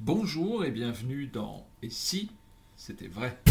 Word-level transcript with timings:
Bonjour 0.00 0.64
et 0.64 0.70
bienvenue 0.70 1.26
dans 1.26 1.66
Et 1.82 1.90
si 1.90 2.30
c'était 2.76 3.08
vrai« 3.08 3.36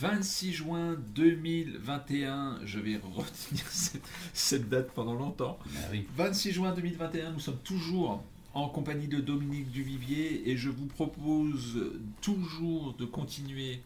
26 0.00 0.52
juin 0.52 0.96
2021, 1.14 2.60
je 2.66 2.78
vais 2.78 2.96
retenir 3.02 3.66
cette, 3.70 4.06
cette 4.34 4.68
date 4.68 4.90
pendant 4.92 5.14
longtemps. 5.14 5.58
Ah 5.76 5.88
oui. 5.90 6.06
26 6.14 6.52
juin 6.52 6.72
2021, 6.74 7.32
nous 7.32 7.40
sommes 7.40 7.56
toujours 7.64 8.22
en 8.54 8.68
compagnie 8.68 9.08
de 9.08 9.20
Dominique 9.20 9.70
Duvivier 9.70 10.48
et 10.50 10.56
je 10.56 10.70
vous 10.70 10.86
propose 10.86 11.90
toujours 12.20 12.94
de 12.94 13.04
continuer 13.04 13.80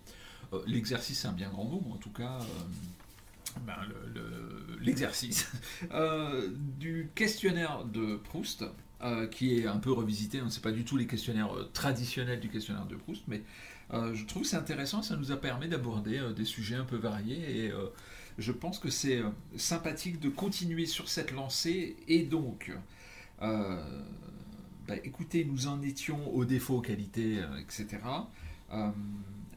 euh, 0.52 0.60
l'exercice, 0.66 1.20
c'est 1.20 1.28
un 1.28 1.32
bien 1.32 1.48
grand 1.50 1.64
mot, 1.64 1.82
en 1.92 1.96
tout 1.96 2.10
cas. 2.10 2.38
euh, 2.40 3.58
ben, 3.66 3.76
le- 3.88 4.12
le- 4.20 4.78
l'exercice 4.80 5.50
euh, 5.92 6.48
du 6.78 7.10
questionnaire 7.14 7.84
de 7.84 8.16
Proust, 8.16 8.64
qui 9.30 9.58
est 9.58 9.66
un 9.66 9.78
peu 9.78 9.92
revisité. 9.92 10.38
hein, 10.40 10.48
c'est 10.50 10.62
pas 10.62 10.72
du 10.72 10.84
tout 10.84 10.96
les 10.96 11.06
questionnaires 11.06 11.50
traditionnels 11.72 12.40
du 12.40 12.48
questionnaire 12.48 12.86
de 12.86 12.96
Proust, 12.96 13.22
mais 13.28 13.42
je 13.92 14.24
trouve 14.26 14.44
c'est 14.44 14.56
intéressant. 14.56 15.02
Ça 15.02 15.16
nous 15.16 15.30
a 15.32 15.36
permis 15.36 15.68
d'aborder 15.68 16.20
des 16.36 16.44
sujets 16.44 16.74
un 16.74 16.84
peu 16.84 16.96
variés 16.96 17.64
et 17.66 17.72
je 18.38 18.52
pense 18.52 18.78
que 18.80 18.90
c'est 18.90 19.22
sympathique 19.56 20.18
de 20.20 20.28
continuer 20.28 20.84
sur 20.86 21.08
cette 21.08 21.30
lancée 21.32 21.96
et 22.08 22.22
donc. 22.24 22.72
Bah, 24.88 24.94
écoutez, 25.04 25.44
nous 25.44 25.66
en 25.66 25.80
étions 25.82 26.34
aux 26.34 26.44
défauts, 26.44 26.78
aux 26.78 26.82
qualités, 26.82 27.38
euh, 27.42 27.58
etc. 27.58 27.86
Euh, 28.72 28.90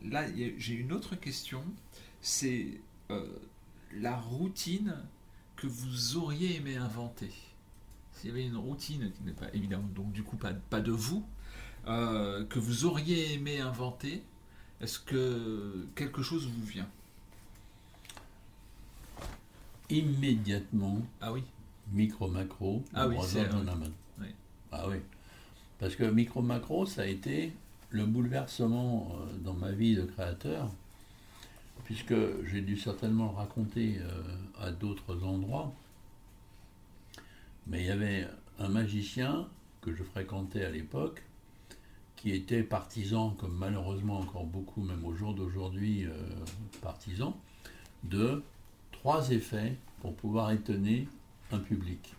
là, 0.03 0.25
j'ai 0.57 0.73
une 0.73 0.91
autre 0.91 1.15
question. 1.15 1.63
C'est 2.21 2.67
euh, 3.09 3.25
la 3.93 4.15
routine 4.17 4.95
que 5.55 5.67
vous 5.67 6.17
auriez 6.17 6.57
aimé 6.57 6.75
inventer. 6.75 7.31
S'il 8.13 8.29
y 8.29 8.33
avait 8.33 8.45
une 8.45 8.57
routine 8.57 9.11
qui 9.13 9.23
n'est 9.23 9.31
pas 9.31 9.47
évidemment, 9.53 9.87
donc 9.95 10.11
du 10.11 10.21
coup 10.23 10.35
pas, 10.37 10.53
pas 10.53 10.81
de 10.81 10.91
vous, 10.91 11.25
euh, 11.87 12.45
que 12.45 12.59
vous 12.59 12.85
auriez 12.85 13.33
aimé 13.33 13.59
inventer, 13.59 14.21
est-ce 14.81 14.99
que 14.99 15.87
quelque 15.95 16.21
chose 16.21 16.45
vous 16.47 16.65
vient? 16.65 16.87
Immédiatement, 19.89 21.01
Ah 22.93 23.07
oui, 23.07 23.15
Ah 23.19 23.25
c'est- 23.27 23.49
John 23.51 23.67
Hammond. 23.67 23.91
oui. 24.19 24.27
Ah 24.71 24.87
oui. 24.87 24.97
Parce 25.81 25.95
que 25.95 26.03
micro-macro, 26.03 26.85
ça 26.85 27.01
a 27.01 27.05
été 27.07 27.51
le 27.89 28.05
bouleversement 28.05 29.13
euh, 29.13 29.37
dans 29.39 29.55
ma 29.55 29.71
vie 29.71 29.95
de 29.95 30.03
créateur, 30.03 30.69
puisque 31.85 32.13
j'ai 32.45 32.61
dû 32.61 32.77
certainement 32.77 33.31
le 33.31 33.37
raconter 33.37 33.97
euh, 33.97 34.67
à 34.67 34.69
d'autres 34.69 35.23
endroits. 35.23 35.73
Mais 37.65 37.79
il 37.79 37.87
y 37.87 37.89
avait 37.89 38.27
un 38.59 38.69
magicien 38.69 39.47
que 39.81 39.91
je 39.91 40.03
fréquentais 40.03 40.63
à 40.63 40.69
l'époque, 40.69 41.23
qui 42.15 42.31
était 42.31 42.61
partisan, 42.61 43.31
comme 43.31 43.57
malheureusement 43.57 44.19
encore 44.19 44.45
beaucoup, 44.45 44.83
même 44.83 45.03
au 45.03 45.15
jour 45.15 45.33
d'aujourd'hui, 45.33 46.05
euh, 46.05 46.11
partisan, 46.83 47.35
de 48.03 48.43
trois 48.91 49.31
effets 49.31 49.75
pour 50.01 50.13
pouvoir 50.15 50.51
étonner 50.51 51.07
un 51.51 51.57
public. 51.57 52.13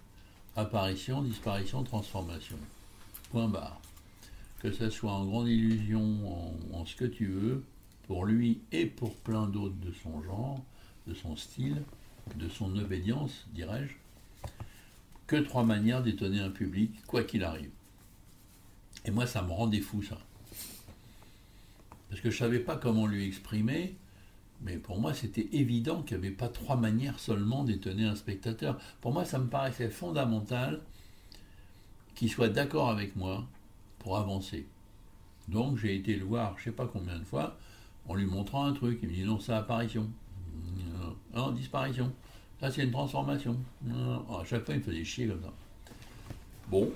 Apparition, 0.56 1.22
disparition, 1.22 1.84
transformation. 1.84 2.58
Point. 3.32 3.50
Que 4.60 4.70
ce 4.70 4.90
soit 4.90 5.10
en 5.10 5.24
grande 5.24 5.48
illusion, 5.48 6.54
en, 6.72 6.76
en 6.76 6.84
ce 6.84 6.94
que 6.94 7.06
tu 7.06 7.26
veux, 7.26 7.64
pour 8.06 8.26
lui 8.26 8.60
et 8.72 8.84
pour 8.84 9.14
plein 9.16 9.46
d'autres 9.46 9.80
de 9.80 9.90
son 9.90 10.22
genre, 10.22 10.62
de 11.06 11.14
son 11.14 11.34
style, 11.34 11.82
de 12.36 12.48
son 12.50 12.76
obédience, 12.76 13.46
dirais-je, 13.54 13.94
que 15.26 15.36
trois 15.36 15.64
manières 15.64 16.02
d'étonner 16.02 16.40
un 16.40 16.50
public, 16.50 16.92
quoi 17.06 17.24
qu'il 17.24 17.42
arrive. 17.42 17.70
Et 19.06 19.10
moi, 19.10 19.26
ça 19.26 19.40
me 19.40 19.50
rendait 19.50 19.80
fou, 19.80 20.02
ça. 20.02 20.18
Parce 22.10 22.20
que 22.20 22.30
je 22.30 22.36
ne 22.36 22.38
savais 22.38 22.60
pas 22.60 22.76
comment 22.76 23.06
lui 23.06 23.26
exprimer, 23.26 23.96
mais 24.60 24.76
pour 24.76 25.00
moi, 25.00 25.14
c'était 25.14 25.48
évident 25.52 26.02
qu'il 26.02 26.18
n'y 26.18 26.26
avait 26.26 26.36
pas 26.36 26.50
trois 26.50 26.76
manières 26.76 27.18
seulement 27.18 27.64
d'étonner 27.64 28.04
un 28.04 28.14
spectateur. 28.14 28.78
Pour 29.00 29.14
moi, 29.14 29.24
ça 29.24 29.38
me 29.38 29.48
paraissait 29.48 29.88
fondamental 29.88 30.82
qu'il 32.14 32.30
soit 32.30 32.48
d'accord 32.48 32.90
avec 32.90 33.16
moi 33.16 33.46
pour 33.98 34.16
avancer. 34.16 34.66
Donc, 35.48 35.78
j'ai 35.78 35.96
été 35.96 36.16
le 36.16 36.24
voir, 36.24 36.54
je 36.56 36.60
ne 36.60 36.64
sais 36.64 36.76
pas 36.76 36.86
combien 36.86 37.18
de 37.18 37.24
fois, 37.24 37.56
en 38.08 38.14
lui 38.14 38.26
montrant 38.26 38.64
un 38.64 38.72
truc. 38.72 38.98
Il 39.02 39.08
me 39.08 39.14
dit 39.14 39.24
non, 39.24 39.38
c'est 39.40 39.52
apparition. 39.52 40.08
Non, 40.76 41.16
non, 41.34 41.50
disparition. 41.52 42.12
Ça, 42.60 42.70
c'est 42.70 42.84
une 42.84 42.92
transformation. 42.92 43.56
Non, 43.82 43.96
non. 43.96 44.38
À 44.38 44.44
chaque 44.44 44.64
fois, 44.64 44.74
il 44.74 44.78
me 44.78 44.84
faisait 44.84 45.04
chier 45.04 45.26
comme 45.26 45.42
ça. 45.42 45.52
Bon. 46.68 46.90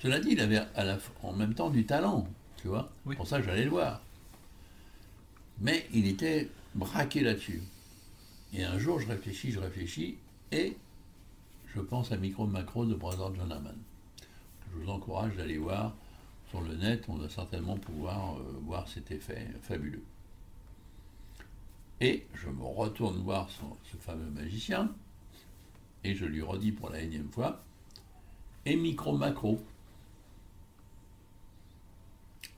Cela 0.00 0.20
dit, 0.20 0.30
il 0.32 0.40
avait 0.40 0.60
à 0.74 0.84
la 0.84 0.98
en 1.22 1.32
même 1.32 1.54
temps 1.54 1.70
du 1.70 1.84
talent, 1.86 2.28
tu 2.60 2.68
vois. 2.68 2.90
Oui. 3.06 3.16
Pour 3.16 3.26
ça, 3.26 3.40
j'allais 3.42 3.64
le 3.64 3.70
voir. 3.70 4.00
Mais 5.60 5.86
il 5.92 6.06
était 6.06 6.48
braqué 6.74 7.20
là-dessus. 7.20 7.62
Et 8.52 8.64
un 8.64 8.78
jour, 8.78 9.00
je 9.00 9.08
réfléchis, 9.08 9.50
je 9.50 9.58
réfléchis, 9.58 10.16
et 10.52 10.76
je 11.74 11.80
pense 11.80 12.12
à 12.12 12.16
Micro 12.16 12.46
Macro 12.46 12.86
de 12.86 12.94
Brother 12.94 13.34
John 13.34 13.52
Hammond. 13.52 13.74
Je 14.72 14.78
vous 14.78 14.90
encourage 14.90 15.36
d'aller 15.36 15.58
voir 15.58 15.94
sur 16.50 16.60
le 16.62 16.74
net, 16.76 17.04
on 17.08 17.16
va 17.16 17.28
certainement 17.28 17.76
pouvoir 17.76 18.36
euh, 18.36 18.60
voir 18.64 18.88
cet 18.88 19.10
effet 19.10 19.48
fabuleux. 19.62 20.02
Et 22.00 22.26
je 22.34 22.48
me 22.48 22.64
retourne 22.64 23.18
voir 23.22 23.48
ce 23.50 23.96
fameux 23.96 24.30
magicien, 24.30 24.94
et 26.04 26.14
je 26.14 26.24
lui 26.24 26.42
redis 26.42 26.72
pour 26.72 26.90
la 26.90 27.00
énième 27.00 27.30
fois, 27.30 27.62
et 28.64 28.76
Micro 28.76 29.16
Macro. 29.16 29.64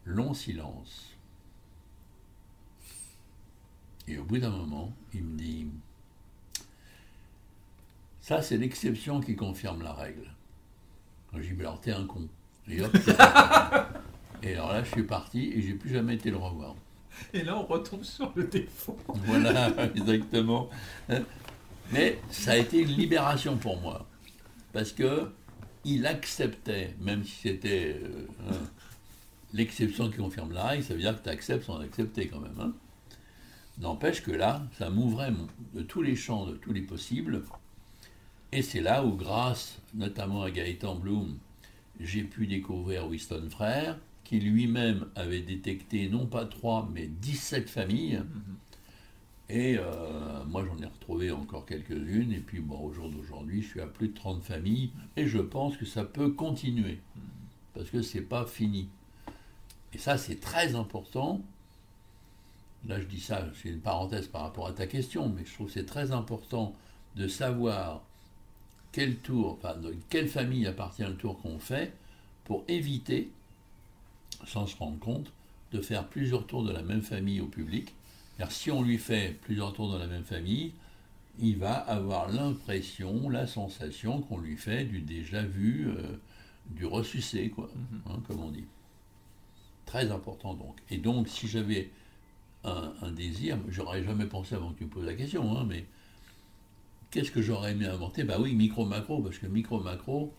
Long 0.04 0.34
silence. 0.34 1.14
Et 4.08 4.18
au 4.18 4.24
bout 4.24 4.38
d'un 4.38 4.50
moment, 4.50 4.92
il 5.14 5.22
me 5.22 5.38
dit 5.38 5.68
Ça, 8.20 8.42
c'est 8.42 8.56
l'exception 8.56 9.20
qui 9.20 9.36
confirme 9.36 9.82
la 9.82 9.92
règle. 9.92 10.32
J'ai 11.34 11.40
dit 11.40 11.52
Mais 11.56 11.64
alors, 11.64 11.80
t'es 11.80 11.92
un 11.92 12.04
con. 12.06 12.26
Et 12.68 12.80
hop. 12.82 12.96
Et 14.42 14.54
alors 14.54 14.72
là, 14.72 14.82
je 14.82 14.90
suis 14.90 15.02
parti 15.02 15.52
et 15.54 15.60
j'ai 15.60 15.74
plus 15.74 15.90
jamais 15.90 16.14
été 16.14 16.30
le 16.30 16.38
revoir. 16.38 16.74
Et 17.34 17.42
là, 17.42 17.58
on 17.58 17.66
retombe 17.66 18.02
sur 18.04 18.32
le 18.34 18.44
défaut. 18.44 18.96
Voilà, 19.26 19.70
exactement. 19.94 20.70
Mais 21.92 22.18
ça 22.30 22.52
a 22.52 22.56
été 22.56 22.78
une 22.78 22.88
libération 22.88 23.58
pour 23.58 23.78
moi. 23.80 24.06
Parce 24.72 24.92
que 24.92 25.30
il 25.84 26.06
acceptait, 26.06 26.94
même 27.00 27.22
si 27.24 27.32
c'était 27.48 28.00
euh, 28.02 28.26
hein, 28.50 28.56
l'exception 29.52 30.10
qui 30.10 30.16
confirme 30.18 30.52
la 30.52 30.68
règle, 30.68 30.84
ça 30.84 30.94
veut 30.94 31.00
dire 31.00 31.18
que 31.18 31.24
tu 31.24 31.30
acceptes 31.30 31.64
sans 31.66 31.80
accepter 31.80 32.28
quand 32.28 32.40
même. 32.40 32.58
hein. 32.60 32.72
N'empêche 33.78 34.22
que 34.22 34.30
là, 34.30 34.62
ça 34.78 34.88
m'ouvrait 34.90 35.32
de 35.74 35.82
tous 35.82 36.00
les 36.02 36.16
champs, 36.16 36.46
de 36.46 36.54
tous 36.54 36.72
les 36.72 36.82
possibles. 36.82 37.42
Et 38.52 38.62
c'est 38.62 38.80
là 38.80 39.04
où, 39.04 39.12
grâce 39.12 39.80
notamment 39.94 40.42
à 40.42 40.50
Gaëtan 40.50 40.96
Bloom, 40.96 41.38
j'ai 42.00 42.24
pu 42.24 42.46
découvrir 42.46 43.06
Winston 43.08 43.48
Frère, 43.50 43.98
qui 44.24 44.40
lui-même 44.40 45.06
avait 45.16 45.40
détecté 45.40 46.08
non 46.08 46.26
pas 46.26 46.46
3, 46.46 46.88
mais 46.92 47.06
17 47.06 47.68
familles. 47.68 48.22
Et 49.48 49.76
euh, 49.78 50.44
moi, 50.46 50.64
j'en 50.64 50.80
ai 50.80 50.86
retrouvé 50.86 51.30
encore 51.32 51.66
quelques-unes. 51.66 52.32
Et 52.32 52.38
puis, 52.38 52.60
bon, 52.60 52.78
au 52.78 52.92
jour 52.92 53.10
d'aujourd'hui, 53.10 53.62
je 53.62 53.68
suis 53.68 53.80
à 53.80 53.86
plus 53.86 54.08
de 54.08 54.14
30 54.14 54.42
familles. 54.42 54.90
Et 55.16 55.26
je 55.26 55.38
pense 55.38 55.76
que 55.76 55.84
ça 55.84 56.04
peut 56.04 56.30
continuer. 56.30 57.00
Parce 57.74 57.90
que 57.90 58.02
c'est 58.02 58.22
pas 58.22 58.46
fini. 58.46 58.88
Et 59.92 59.98
ça, 59.98 60.16
c'est 60.18 60.38
très 60.38 60.76
important. 60.76 61.40
Là, 62.86 63.00
je 63.00 63.06
dis 63.06 63.20
ça, 63.20 63.44
c'est 63.60 63.70
une 63.70 63.80
parenthèse 63.80 64.28
par 64.28 64.42
rapport 64.42 64.68
à 64.68 64.72
ta 64.72 64.86
question, 64.86 65.28
mais 65.28 65.44
je 65.44 65.52
trouve 65.52 65.66
que 65.66 65.72
c'est 65.72 65.86
très 65.86 66.12
important 66.12 66.74
de 67.16 67.26
savoir 67.26 68.02
quel 68.92 69.16
tour, 69.16 69.58
enfin, 69.58 69.76
de 69.76 69.94
quelle 70.08 70.28
famille 70.28 70.66
appartient 70.66 71.02
le 71.04 71.16
tour 71.16 71.40
qu'on 71.40 71.58
fait 71.58 71.94
pour 72.44 72.64
éviter, 72.68 73.30
sans 74.46 74.66
se 74.66 74.76
rendre 74.76 74.98
compte, 74.98 75.32
de 75.72 75.80
faire 75.80 76.08
plusieurs 76.08 76.46
tours 76.46 76.64
de 76.64 76.72
la 76.72 76.82
même 76.82 77.02
famille 77.02 77.40
au 77.40 77.46
public. 77.46 77.94
Car 78.38 78.50
si 78.50 78.70
on 78.70 78.82
lui 78.82 78.98
fait 78.98 79.38
plusieurs 79.42 79.72
tours 79.72 79.92
de 79.92 79.98
la 79.98 80.06
même 80.06 80.24
famille, 80.24 80.72
il 81.38 81.58
va 81.58 81.74
avoir 81.74 82.28
l'impression, 82.28 83.28
la 83.28 83.46
sensation 83.46 84.20
qu'on 84.22 84.38
lui 84.38 84.56
fait 84.56 84.84
du 84.84 85.00
déjà 85.00 85.42
vu, 85.42 85.88
euh, 85.88 86.16
du 86.70 86.86
ressucé, 86.86 87.50
quoi, 87.50 87.70
hein, 88.06 88.20
comme 88.26 88.40
on 88.40 88.50
dit. 88.50 88.64
Très 89.86 90.10
important 90.10 90.54
donc. 90.54 90.76
Et 90.90 90.98
donc, 90.98 91.28
si 91.28 91.48
j'avais 91.48 91.90
un, 92.64 92.92
un 93.02 93.12
désir, 93.12 93.58
j'aurais 93.68 94.02
jamais 94.04 94.26
pensé 94.26 94.54
avant 94.54 94.72
que 94.72 94.78
tu 94.78 94.84
me 94.84 94.90
poses 94.90 95.06
la 95.06 95.14
question, 95.14 95.56
hein, 95.56 95.64
mais 95.68 95.84
qu'est-ce 97.10 97.30
que 97.30 97.42
j'aurais 97.42 97.72
aimé 97.72 97.86
inventer? 97.86 98.24
Bah 98.24 98.36
oui, 98.38 98.54
micro-macro, 98.54 99.22
parce 99.22 99.38
que 99.38 99.46
micro-macro, 99.46 100.32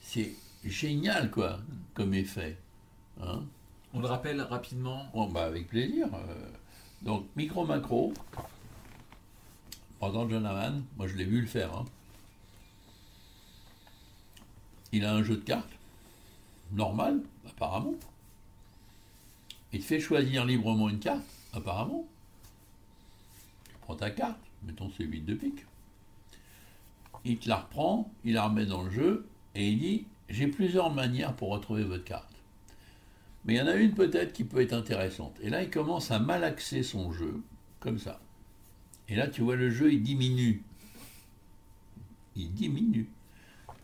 c'est 0.00 0.32
génial, 0.64 1.30
quoi, 1.30 1.58
comme 1.94 2.14
effet. 2.14 2.56
hein. 3.22 3.42
On 3.92 4.00
le 4.00 4.06
rappelle 4.06 4.40
rapidement. 4.40 5.06
Bon, 5.14 5.28
bah, 5.28 5.44
avec 5.44 5.68
plaisir. 5.68 6.08
Euh, 6.12 6.50
donc, 7.02 7.26
micro-macro. 7.36 8.12
Pendant 10.00 10.28
John 10.28 10.44
Hammond, 10.44 10.82
moi 10.96 11.06
je 11.06 11.14
l'ai 11.14 11.24
vu 11.24 11.40
le 11.40 11.46
faire. 11.46 11.72
hein. 11.74 11.84
Il 14.92 15.04
a 15.04 15.14
un 15.14 15.22
jeu 15.22 15.36
de 15.36 15.42
cartes, 15.44 15.72
normal, 16.72 17.20
apparemment. 17.48 17.94
Il 19.72 19.80
te 19.80 19.84
fait 19.84 20.00
choisir 20.00 20.44
librement 20.44 20.88
une 20.88 20.98
carte, 20.98 21.24
apparemment. 21.52 22.06
Tu 23.68 23.74
prends 23.80 23.96
ta 23.96 24.10
carte, 24.10 24.38
mettons 24.66 24.90
c'est 24.96 25.04
8 25.04 25.22
de 25.22 25.34
pique. 25.34 25.64
Il 27.24 27.38
te 27.38 27.48
la 27.48 27.56
reprend, 27.56 28.12
il 28.24 28.34
la 28.34 28.44
remet 28.48 28.66
dans 28.66 28.82
le 28.82 28.90
jeu, 28.90 29.26
et 29.54 29.68
il 29.70 29.78
dit 29.78 30.06
J'ai 30.28 30.46
plusieurs 30.46 30.92
manières 30.92 31.34
pour 31.34 31.50
retrouver 31.50 31.84
votre 31.84 32.04
carte. 32.04 32.30
Mais 33.44 33.54
il 33.54 33.56
y 33.58 33.62
en 33.62 33.66
a 33.66 33.74
une 33.76 33.92
peut-être 33.94 34.32
qui 34.32 34.44
peut 34.44 34.60
être 34.60 34.72
intéressante. 34.72 35.36
Et 35.42 35.50
là, 35.50 35.62
il 35.62 35.70
commence 35.70 36.10
à 36.10 36.18
malaxer 36.18 36.82
son 36.82 37.12
jeu, 37.12 37.42
comme 37.80 37.98
ça. 37.98 38.20
Et 39.08 39.16
là, 39.16 39.28
tu 39.28 39.42
vois, 39.42 39.56
le 39.56 39.70
jeu, 39.70 39.92
il 39.92 40.02
diminue. 40.02 40.62
Il 42.36 42.52
diminue. 42.52 43.08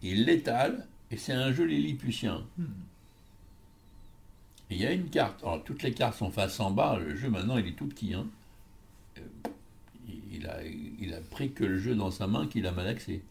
Il 0.03 0.25
l'étale, 0.25 0.87
et 1.11 1.17
c'est 1.19 1.35
un 1.35 1.53
jeu 1.53 1.65
lilliputien. 1.65 2.43
Et 4.71 4.77
il 4.77 4.81
y 4.81 4.87
a 4.87 4.93
une 4.93 5.11
carte. 5.11 5.43
Alors, 5.43 5.63
toutes 5.65 5.83
les 5.83 5.93
cartes 5.93 6.17
sont 6.17 6.31
face 6.31 6.59
en 6.61 6.71
bas. 6.71 6.99
Le 6.99 7.15
jeu, 7.17 7.29
maintenant, 7.29 7.59
il 7.59 7.67
est 7.67 7.73
tout 7.77 7.87
petit. 7.87 8.15
hein. 8.15 8.27
Euh, 9.19 9.50
Il 10.33 10.47
a, 10.47 10.63
il 10.65 11.13
a 11.15 11.21
pris 11.21 11.53
que 11.53 11.65
le 11.65 11.79
jeu 11.79 11.95
dans 11.95 12.11
sa 12.11 12.27
main 12.27 12.47
qu'il 12.47 12.67
a 12.67 12.73
malaxé. 12.73 13.23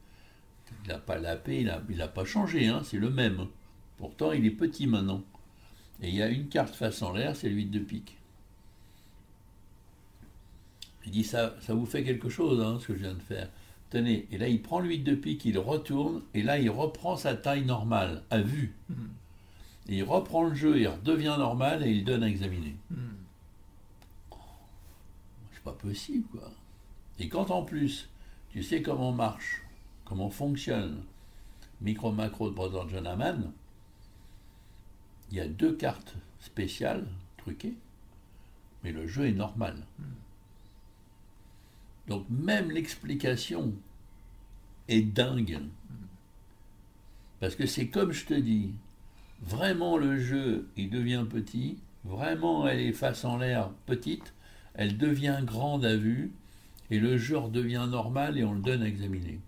Il 0.83 0.89
n'a 0.89 0.97
pas 0.99 1.17
lapé, 1.17 1.65
il 1.89 1.97
n'a 1.97 2.07
pas 2.07 2.25
changé. 2.25 2.67
hein, 2.67 2.81
c'est 2.83 2.97
le 2.97 3.09
même. 3.09 3.47
Pourtant, 3.97 4.31
il 4.31 4.45
est 4.45 4.51
petit 4.51 4.87
maintenant. 4.87 5.23
Et 6.01 6.09
il 6.09 6.15
y 6.15 6.21
a 6.21 6.29
une 6.29 6.47
carte 6.47 6.75
face 6.75 7.01
en 7.01 7.11
l'air, 7.11 7.35
c'est 7.35 7.49
le 7.49 7.55
8 7.55 7.65
de 7.67 7.79
pique. 7.79 8.17
Il 11.05 11.11
dit 11.11 11.23
ça, 11.23 11.55
ça 11.61 11.73
vous 11.73 11.85
fait 11.85 12.03
quelque 12.03 12.29
chose, 12.29 12.61
hein, 12.61 12.77
ce 12.79 12.87
que 12.87 12.93
je 12.95 12.99
viens 12.99 13.13
de 13.13 13.21
faire. 13.21 13.49
Tenez, 13.89 14.27
et 14.31 14.37
là 14.37 14.47
il 14.47 14.61
prend 14.61 14.79
le 14.79 14.89
8 14.89 14.99
de 14.99 15.15
pique, 15.15 15.45
il 15.45 15.57
retourne, 15.57 16.21
et 16.33 16.43
là 16.43 16.59
il 16.59 16.69
reprend 16.69 17.17
sa 17.17 17.33
taille 17.35 17.65
normale, 17.65 18.23
à 18.29 18.39
vue. 18.39 18.75
Et 19.87 19.97
il 19.97 20.03
reprend 20.03 20.43
le 20.43 20.53
jeu, 20.53 20.79
il 20.79 20.87
redevient 20.87 21.35
normal 21.39 21.83
et 21.83 21.89
il 21.89 22.05
donne 22.05 22.23
à 22.23 22.29
examiner. 22.29 22.75
C'est 25.51 25.63
pas 25.63 25.73
possible, 25.73 26.27
quoi. 26.27 26.51
Et 27.19 27.27
quand 27.27 27.51
en 27.51 27.63
plus, 27.63 28.09
tu 28.49 28.63
sais 28.63 28.81
comment 28.81 29.11
marche, 29.11 29.61
comment 30.05 30.29
fonctionne 30.29 31.03
micro-macro 31.81 32.49
de 32.49 32.55
Brother 32.55 32.89
John 32.89 33.07
il 35.31 35.37
y 35.37 35.41
a 35.41 35.47
deux 35.47 35.75
cartes 35.75 36.15
spéciales, 36.39 37.05
truquées, 37.37 37.75
mais 38.83 38.91
le 38.91 39.07
jeu 39.07 39.27
est 39.27 39.33
normal. 39.33 39.85
Donc 42.07 42.25
même 42.29 42.71
l'explication 42.71 43.73
est 44.87 45.01
dingue. 45.01 45.59
Parce 47.39 47.55
que 47.55 47.67
c'est 47.67 47.87
comme 47.87 48.11
je 48.11 48.25
te 48.25 48.33
dis, 48.33 48.73
vraiment 49.41 49.97
le 49.97 50.17
jeu, 50.17 50.67
il 50.75 50.89
devient 50.89 51.25
petit, 51.29 51.77
vraiment 52.03 52.67
elle 52.67 52.79
est 52.79 52.93
face 52.93 53.23
en 53.23 53.37
l'air 53.37 53.69
petite, 53.85 54.33
elle 54.73 54.97
devient 54.97 55.41
grande 55.43 55.85
à 55.85 55.95
vue, 55.95 56.31
et 56.91 56.99
le 56.99 57.17
jeu 57.17 57.37
redevient 57.37 57.87
normal 57.89 58.37
et 58.37 58.43
on 58.43 58.53
le 58.53 58.61
donne 58.61 58.81
à 58.81 58.87
examiner. 58.87 59.39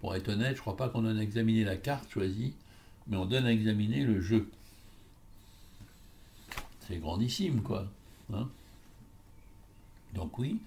Pour 0.00 0.14
être 0.14 0.28
honnête, 0.28 0.56
je 0.56 0.60
crois 0.60 0.76
pas 0.76 0.88
qu'on 0.88 1.02
donne 1.02 1.18
à 1.18 1.22
examiner 1.22 1.64
la 1.64 1.76
carte 1.76 2.10
choisie, 2.10 2.54
mais 3.06 3.16
on 3.16 3.26
donne 3.26 3.46
à 3.46 3.52
examiner 3.52 4.04
le 4.04 4.20
jeu. 4.20 4.48
C'est 6.86 6.98
grandissime, 6.98 7.62
quoi. 7.62 7.86
hein. 8.32 8.48
Donc 10.14 10.38
oui, 10.38 10.60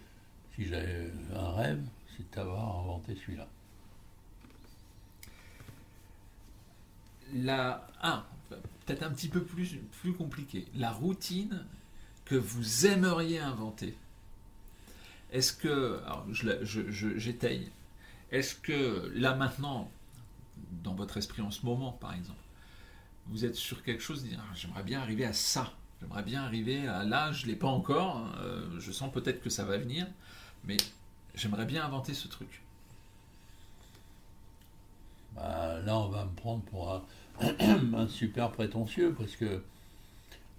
si 0.56 0.66
j'avais 0.66 1.12
un 1.36 1.52
rêve, 1.52 1.82
c'est 2.16 2.36
d'avoir 2.36 2.80
inventé 2.80 3.16
celui-là. 3.16 3.48
La... 7.34 7.88
Ah, 8.02 8.28
peut-être 8.86 9.04
un 9.04 9.10
petit 9.10 9.28
peu 9.28 9.44
plus, 9.44 9.78
plus 10.02 10.14
compliqué. 10.14 10.66
La 10.76 10.92
routine 10.92 11.66
que 12.26 12.36
vous 12.36 12.86
aimeriez 12.86 13.40
inventer. 13.40 13.98
Est-ce 15.34 15.52
que... 15.52 16.00
Alors, 16.06 16.26
j'étaye. 16.32 17.70
Est-ce 18.32 18.56
que 18.56 19.12
là 19.16 19.36
maintenant, 19.36 19.92
dans 20.84 20.94
votre 20.94 21.18
esprit 21.18 21.42
en 21.42 21.52
ce 21.52 21.66
moment, 21.66 21.92
par 21.92 22.14
exemple, 22.14 22.40
vous 23.28 23.44
êtes 23.46 23.56
sur 23.56 23.84
quelque 23.84 24.02
chose, 24.02 24.24
dire, 24.24 24.40
Ah, 24.42 24.54
j'aimerais 24.56 24.84
bien 24.84 25.02
arriver 25.02 25.26
à 25.26 25.34
ça. 25.34 25.74
J'aimerais 26.02 26.24
bien 26.24 26.44
arriver 26.44 26.88
à 26.88 27.04
là, 27.04 27.32
je 27.32 27.46
ne 27.46 27.52
l'ai 27.52 27.56
pas 27.58 27.68
encore. 27.68 28.18
hein, 28.18 28.36
euh, 28.40 28.80
je 28.80 28.92
sens 28.92 29.12
peut-être 29.12 29.42
que 29.42 29.50
ça 29.50 29.66
va 29.66 29.78
venir, 29.78 30.06
mais 30.66 30.78
j'aimerais 31.36 31.66
bien 31.66 31.84
inventer 31.86 32.14
ce 32.14 32.28
truc. 32.28 32.62
Bah, 35.36 35.80
là, 35.86 35.98
on 35.98 36.10
va 36.10 36.26
me 36.26 36.32
prendre 36.36 36.62
pour 36.64 36.94
un, 36.94 37.02
un 37.98 38.08
super 38.08 38.52
prétentieux, 38.52 39.16
parce 39.18 39.36
que 39.36 39.64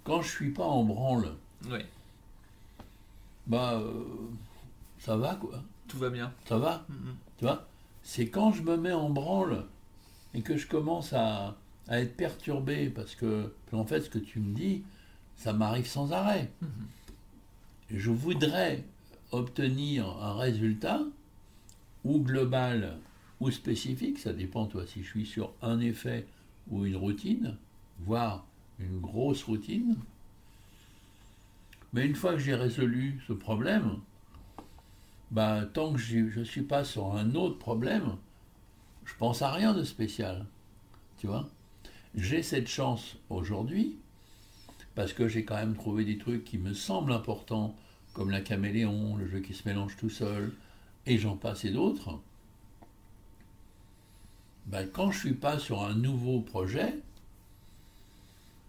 quand 0.02 0.22
je 0.22 0.30
suis 0.30 0.50
pas 0.50 0.64
en 0.64 0.82
branle, 0.84 1.34
Oui, 1.70 1.80
bah, 3.46 3.74
euh, 3.74 4.04
ça 5.04 5.16
va, 5.16 5.34
quoi. 5.34 5.62
tout 5.88 5.98
va 5.98 6.08
bien. 6.10 6.32
Ça 6.48 6.58
va, 6.58 6.84
Mhm. 6.88 7.14
tu 7.38 7.44
vois 7.44 7.66
C'est 8.02 8.28
quand 8.28 8.52
je 8.52 8.62
me 8.62 8.76
mets 8.76 8.92
en 8.92 9.10
branle 9.10 9.64
et 10.34 10.40
que 10.42 10.56
je 10.56 10.66
commence 10.66 11.12
à, 11.12 11.56
à 11.88 12.00
être 12.00 12.16
perturbé, 12.16 12.88
parce 12.90 13.14
que, 13.14 13.52
en 13.72 13.84
fait, 13.84 14.00
ce 14.02 14.10
que 14.10 14.18
tu 14.18 14.40
me 14.40 14.54
dis, 14.54 14.82
ça 15.36 15.52
m'arrive 15.52 15.86
sans 15.86 16.12
arrêt. 16.12 16.50
Je 17.90 18.10
voudrais 18.10 18.84
obtenir 19.30 20.06
un 20.22 20.34
résultat, 20.38 21.00
ou 22.04 22.20
global 22.20 22.98
ou 23.40 23.50
spécifique, 23.50 24.18
ça 24.18 24.32
dépend, 24.32 24.66
toi, 24.66 24.86
si 24.86 25.02
je 25.02 25.08
suis 25.08 25.26
sur 25.26 25.52
un 25.62 25.80
effet 25.80 26.26
ou 26.70 26.84
une 26.86 26.96
routine, 26.96 27.56
voire 28.00 28.46
une 28.78 29.00
grosse 29.00 29.42
routine. 29.44 29.96
Mais 31.92 32.04
une 32.06 32.14
fois 32.14 32.32
que 32.32 32.38
j'ai 32.40 32.54
résolu 32.54 33.20
ce 33.26 33.32
problème, 33.32 33.98
bah, 35.34 35.64
tant 35.72 35.92
que 35.92 35.98
je 35.98 36.38
ne 36.38 36.44
suis 36.44 36.62
pas 36.62 36.84
sur 36.84 37.16
un 37.16 37.34
autre 37.34 37.58
problème, 37.58 38.16
je 39.04 39.14
pense 39.18 39.42
à 39.42 39.50
rien 39.50 39.74
de 39.74 39.82
spécial. 39.82 40.46
Tu 41.18 41.26
vois 41.26 41.48
J'ai 42.14 42.44
cette 42.44 42.68
chance 42.68 43.16
aujourd'hui, 43.30 43.96
parce 44.94 45.12
que 45.12 45.26
j'ai 45.26 45.44
quand 45.44 45.56
même 45.56 45.74
trouvé 45.74 46.04
des 46.04 46.18
trucs 46.18 46.44
qui 46.44 46.56
me 46.56 46.72
semblent 46.72 47.12
importants, 47.12 47.74
comme 48.12 48.30
la 48.30 48.42
caméléon, 48.42 49.16
le 49.16 49.26
jeu 49.26 49.40
qui 49.40 49.54
se 49.54 49.66
mélange 49.68 49.96
tout 49.96 50.08
seul, 50.08 50.52
et 51.04 51.18
j'en 51.18 51.36
passe 51.36 51.64
et 51.64 51.70
d'autres. 51.70 52.20
Ben, 54.66 54.86
quand 54.86 55.10
je 55.10 55.18
suis 55.18 55.34
pas 55.34 55.58
sur 55.58 55.82
un 55.82 55.94
nouveau 55.94 56.42
projet, 56.42 56.94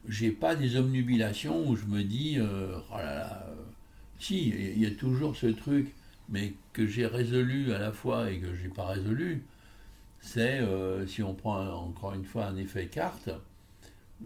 j'ai 0.07 0.31
pas 0.31 0.55
des 0.55 0.77
omnubilations 0.77 1.69
où 1.69 1.75
je 1.75 1.85
me 1.85 2.01
dis, 2.03 2.39
euh, 2.39 2.79
oh 2.91 2.97
là 2.97 3.15
là, 3.15 3.43
euh, 3.49 3.53
si, 4.19 4.49
il 4.49 4.79
y 4.79 4.87
a 4.87 4.91
toujours 4.91 5.35
ce 5.35 5.45
truc, 5.45 5.93
mais 6.29 6.53
que 6.73 6.87
j'ai 6.87 7.05
résolu 7.05 7.73
à 7.73 7.79
la 7.79 7.91
fois 7.91 8.31
et 8.31 8.39
que 8.39 8.53
j'ai 8.55 8.69
pas 8.69 8.85
résolu, 8.85 9.43
c'est, 10.19 10.59
euh, 10.59 11.05
si 11.05 11.21
on 11.21 11.33
prend 11.33 11.65
encore 11.67 12.13
une 12.13 12.25
fois 12.25 12.45
un 12.45 12.57
effet 12.57 12.87
carte, 12.87 13.29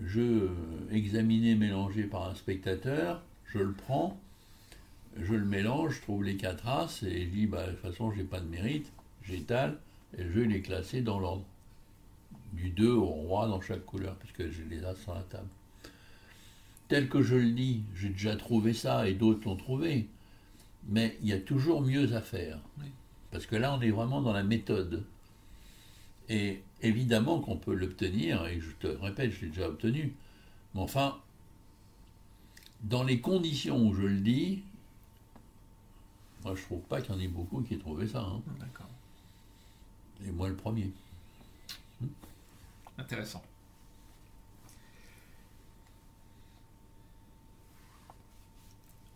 jeu 0.01 0.49
euh, 0.49 0.93
examiné, 0.95 1.55
mélangé 1.55 2.03
par 2.03 2.29
un 2.29 2.35
spectateur, 2.35 3.21
je 3.45 3.59
le 3.59 3.73
prends, 3.73 4.19
je 5.17 5.33
le 5.33 5.45
mélange, 5.45 5.95
je 5.95 6.01
trouve 6.01 6.23
les 6.23 6.37
quatre 6.37 6.67
as, 6.67 7.03
et 7.03 7.25
je 7.25 7.29
dis, 7.29 7.47
bah, 7.47 7.65
de 7.65 7.71
toute 7.71 7.81
façon, 7.81 8.11
j'ai 8.11 8.23
pas 8.23 8.39
de 8.39 8.47
mérite, 8.47 8.91
j'étale, 9.23 9.77
et 10.17 10.23
le 10.23 10.31
jeu, 10.31 10.45
il 10.45 10.55
est 10.55 10.61
classé 10.61 11.01
dans 11.01 11.19
l'ordre. 11.19 11.45
Du 12.53 12.69
2 12.69 12.89
au 12.89 13.05
roi 13.05 13.47
dans 13.47 13.61
chaque 13.61 13.85
couleur, 13.85 14.15
puisque 14.15 14.51
j'ai 14.51 14.63
les 14.69 14.83
as 14.83 14.95
sur 14.95 15.13
la 15.13 15.21
table. 15.21 15.47
Tel 16.87 17.07
que 17.07 17.21
je 17.21 17.35
le 17.35 17.51
dis, 17.51 17.83
j'ai 17.95 18.09
déjà 18.09 18.35
trouvé 18.35 18.73
ça, 18.73 19.07
et 19.07 19.13
d'autres 19.13 19.45
l'ont 19.45 19.55
trouvé, 19.55 20.07
mais 20.89 21.17
il 21.21 21.29
y 21.29 21.33
a 21.33 21.39
toujours 21.39 21.81
mieux 21.81 22.13
à 22.15 22.21
faire. 22.21 22.59
Oui. 22.79 22.87
Parce 23.31 23.45
que 23.45 23.55
là, 23.55 23.73
on 23.73 23.81
est 23.81 23.91
vraiment 23.91 24.21
dans 24.21 24.33
la 24.33 24.43
méthode. 24.43 25.05
Et 26.27 26.63
évidemment 26.81 27.39
qu'on 27.39 27.57
peut 27.57 27.73
l'obtenir, 27.73 28.45
et 28.47 28.59
je 28.59 28.71
te 28.79 28.87
répète, 28.87 29.31
je 29.31 29.41
l'ai 29.41 29.47
déjà 29.47 29.67
obtenu. 29.67 30.15
Mais 30.73 30.81
enfin, 30.81 31.19
dans 32.81 33.03
les 33.03 33.19
conditions 33.21 33.87
où 33.87 33.93
je 33.93 34.03
le 34.03 34.19
dis, 34.19 34.63
moi 36.43 36.55
je 36.55 36.61
trouve 36.63 36.81
pas 36.81 37.01
qu'il 37.01 37.13
y 37.13 37.17
en 37.17 37.19
ait 37.19 37.27
beaucoup 37.27 37.61
qui 37.61 37.73
aient 37.73 37.79
trouvé 37.79 38.07
ça. 38.07 38.21
hein. 38.21 38.41
D'accord. 38.59 38.89
Et 40.25 40.31
moi 40.31 40.49
le 40.49 40.55
premier. 40.55 40.91
Intéressant. 42.97 43.43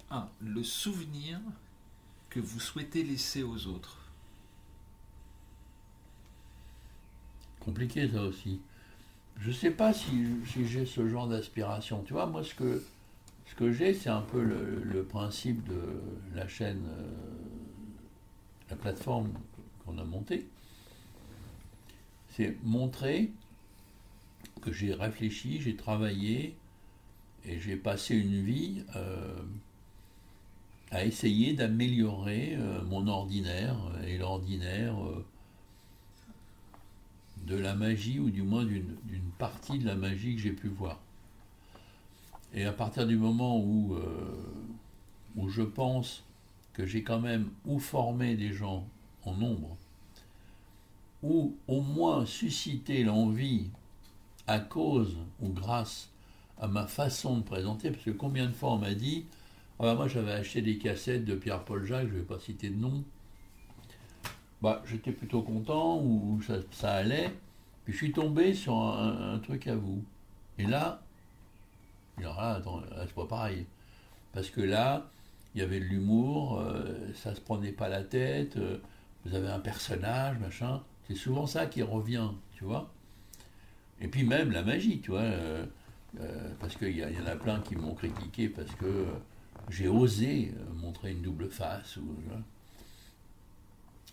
Un, 0.10 0.30
le 0.42 0.64
souvenir 0.64 1.40
que 2.34 2.40
vous 2.40 2.60
souhaitez 2.60 3.04
laisser 3.04 3.44
aux 3.44 3.68
autres. 3.68 3.98
Compliqué 7.60 8.10
ça 8.10 8.24
aussi. 8.24 8.60
je 9.38 9.52
sais 9.52 9.70
pas 9.70 9.94
si, 9.94 10.26
j'ai 10.46 10.86
ce 10.86 11.08
genre 11.08 11.28
d'aspiration. 11.28 12.02
Tu 12.04 12.14
vois, 12.14 12.26
moi, 12.26 12.44
ce 12.44 12.56
que, 12.56 12.84
ce 13.46 13.56
que 13.56 13.72
j'ai, 13.72 13.94
c'est 13.94 14.10
un 14.10 14.22
peu 14.22 14.42
le, 14.42 15.04
principe 15.04 15.64
de 15.68 16.02
la 16.34 16.48
chaîne, 16.48 16.84
euh, 16.88 17.08
la 18.72 18.78
plateforme 18.78 19.32
qu'on 19.86 20.00
a 20.00 20.04
montée. 20.04 20.48
C'est 22.32 22.58
montrer 22.64 23.32
que 24.62 24.72
j'ai 24.72 24.94
réfléchi, 24.94 25.62
j'ai 25.62 25.76
travaillé 25.76 26.58
et 27.46 27.60
j'ai 27.60 27.76
passé 27.76 28.16
une 28.16 28.44
vie 28.44 28.84
euh, 28.96 29.36
à 30.94 31.04
essayer 31.04 31.54
d'améliorer 31.54 32.56
euh, 32.56 32.82
mon 32.84 33.08
ordinaire 33.08 33.76
et 34.08 34.18
l'ordinaire 34.18 34.96
de 37.46 37.56
la 37.56 37.76
magie, 37.76 38.20
ou 38.20 38.30
du 38.30 38.42
moins 38.42 38.64
d'une 38.64 39.32
partie 39.38 39.80
de 39.80 39.86
la 39.86 39.96
magie 39.96 40.36
que 40.36 40.42
j'ai 40.42 40.52
pu 40.52 40.68
voir. 40.68 41.00
Et 42.54 42.66
à 42.66 42.72
partir 42.72 43.08
du 43.08 43.18
moment 43.18 43.60
euh, 43.60 43.98
où 45.36 45.50
je 45.50 45.64
pense 45.64 46.24
que 46.74 46.86
j'ai 46.86 47.04
quand 47.04 47.20
même 47.20 47.50
ou 47.66 47.80
formé 47.80 48.36
des 48.36 48.54
gens 48.54 48.86
en 49.26 49.34
nombre, 49.34 49.76
ou 51.22 51.56
au 51.68 51.82
moins 51.82 52.26
suscité 52.26 53.04
l'envie 53.04 53.68
à 54.48 54.60
cause 54.60 55.18
ou 55.42 55.50
grâce 55.50 56.10
à 56.60 56.68
ma 56.68 56.86
façon 56.86 57.38
de 57.38 57.44
présenter, 57.44 57.92
parce 57.92 58.04
que 58.04 58.12
combien 58.12 58.46
de 58.46 58.52
fois 58.52 58.74
on 58.74 58.78
m'a 58.78 58.94
dit, 58.94 59.26
moi 59.84 60.08
j'avais 60.08 60.32
acheté 60.32 60.62
des 60.62 60.78
cassettes 60.78 61.26
de 61.26 61.36
Pierre-Paul 61.36 61.86
Jacques, 61.86 62.08
je 62.08 62.14
ne 62.14 62.20
vais 62.20 62.26
pas 62.26 62.40
citer 62.40 62.70
de 62.70 62.78
nom, 62.78 63.04
bah, 64.64 64.82
j'étais 64.86 65.12
plutôt 65.12 65.42
content, 65.42 66.00
ou 66.02 66.40
ça, 66.72 66.94
allait. 66.94 67.34
Puis 67.84 67.92
je 67.92 67.98
suis 67.98 68.14
tombé 68.14 68.54
sur 68.54 68.78
un, 68.78 69.38
truc 69.40 69.68
à 69.68 69.76
vous. 69.76 70.02
Et 70.58 70.66
là, 70.66 71.02
alors 72.18 72.38
là, 72.40 72.52
attends, 72.52 72.82
c'est 73.02 73.14
pas 73.14 73.26
pareil. 73.26 73.66
Parce 74.32 74.50
que 74.50 74.62
là, 74.62 75.10
il 75.54 75.60
y 75.60 75.64
avait 75.64 75.82
de 75.82 75.86
l'humour, 75.86 76.60
euh, 76.60 77.12
ça 77.14 77.36
se 77.36 77.42
prenait 77.42 77.74
pas 77.74 77.90
la 77.90 78.04
tête, 78.04 78.56
euh, 78.56 78.78
vous 79.26 79.36
avez 79.36 79.50
un 79.50 79.60
personnage, 79.60 80.40
machin. 80.40 80.82
C'est 81.10 81.16
souvent 81.16 81.46
ça 81.46 81.66
qui 81.66 81.82
revient, 81.84 82.30
tu 82.54 82.64
vois. 82.64 82.90
Et 84.00 84.08
puis 84.08 84.24
même 84.24 84.52
la 84.52 84.64
magie, 84.64 85.02
tu 85.02 85.12
vois. 85.12 85.22
Euh, 85.22 85.66
parce 86.62 86.78
qu'il 86.78 86.96
y, 86.96 87.02
y, 87.02 87.22
en 87.22 87.26
a 87.26 87.36
plein 87.36 87.60
qui 87.60 87.76
m'ont 87.76 87.96
critiqué 87.96 88.48
parce 88.48 88.72
que 88.76 89.08
j'ai 89.70 89.88
osé 89.88 90.54
montrer 90.76 91.12
une 91.12 91.22
double 91.22 91.50
face. 91.50 91.98
Ou, 91.98 92.16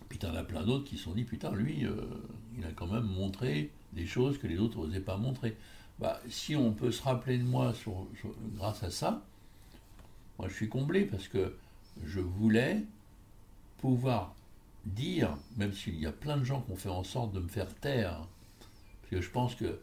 puis 0.09 0.19
t'en 0.19 0.35
as 0.35 0.43
plein 0.43 0.65
d'autres 0.65 0.85
qui 0.85 0.99
se 0.99 1.05
sont 1.05 1.15
dit, 1.15 1.25
putain, 1.25 1.53
lui, 1.53 1.87
euh, 1.87 1.95
il 2.59 2.65
a 2.65 2.73
quand 2.73 2.89
même 2.89 3.05
montré 3.05 3.71
des 3.93 4.07
choses 4.07 4.39
que 4.39 4.47
les 4.47 4.59
autres 4.59 4.79
n'osaient 4.79 5.01
pas 5.01 5.17
montrer. 5.17 5.57
Bah, 6.01 6.21
si 6.29 6.57
on 6.57 6.73
peut 6.73 6.91
se 6.91 7.03
rappeler 7.03 7.39
de 7.39 7.45
moi 7.45 7.73
grâce 8.57 8.83
à 8.83 8.91
ça, 8.91 9.23
moi 10.39 10.49
je 10.49 10.55
suis 10.55 10.69
comblé 10.69 11.05
parce 11.05 11.29
que 11.29 11.55
je 12.05 12.21
voulais 12.21 12.83
pouvoir 13.79 14.35
dire, 14.85 15.37
même 15.57 15.73
s'il 15.73 15.99
y 16.01 16.07
a 16.07 16.13
plein 16.13 16.39
de 16.39 16.45
gens 16.45 16.63
qui 16.63 16.73
ont 16.73 16.77
fait 16.77 16.89
en 16.89 17.05
sorte 17.05 17.33
de 17.33 17.41
me 17.41 17.49
faire 17.49 17.73
taire, 17.77 18.27
parce 19.03 19.11
que 19.11 19.21
je 19.21 19.31
pense 19.31 19.55
que 19.55 19.79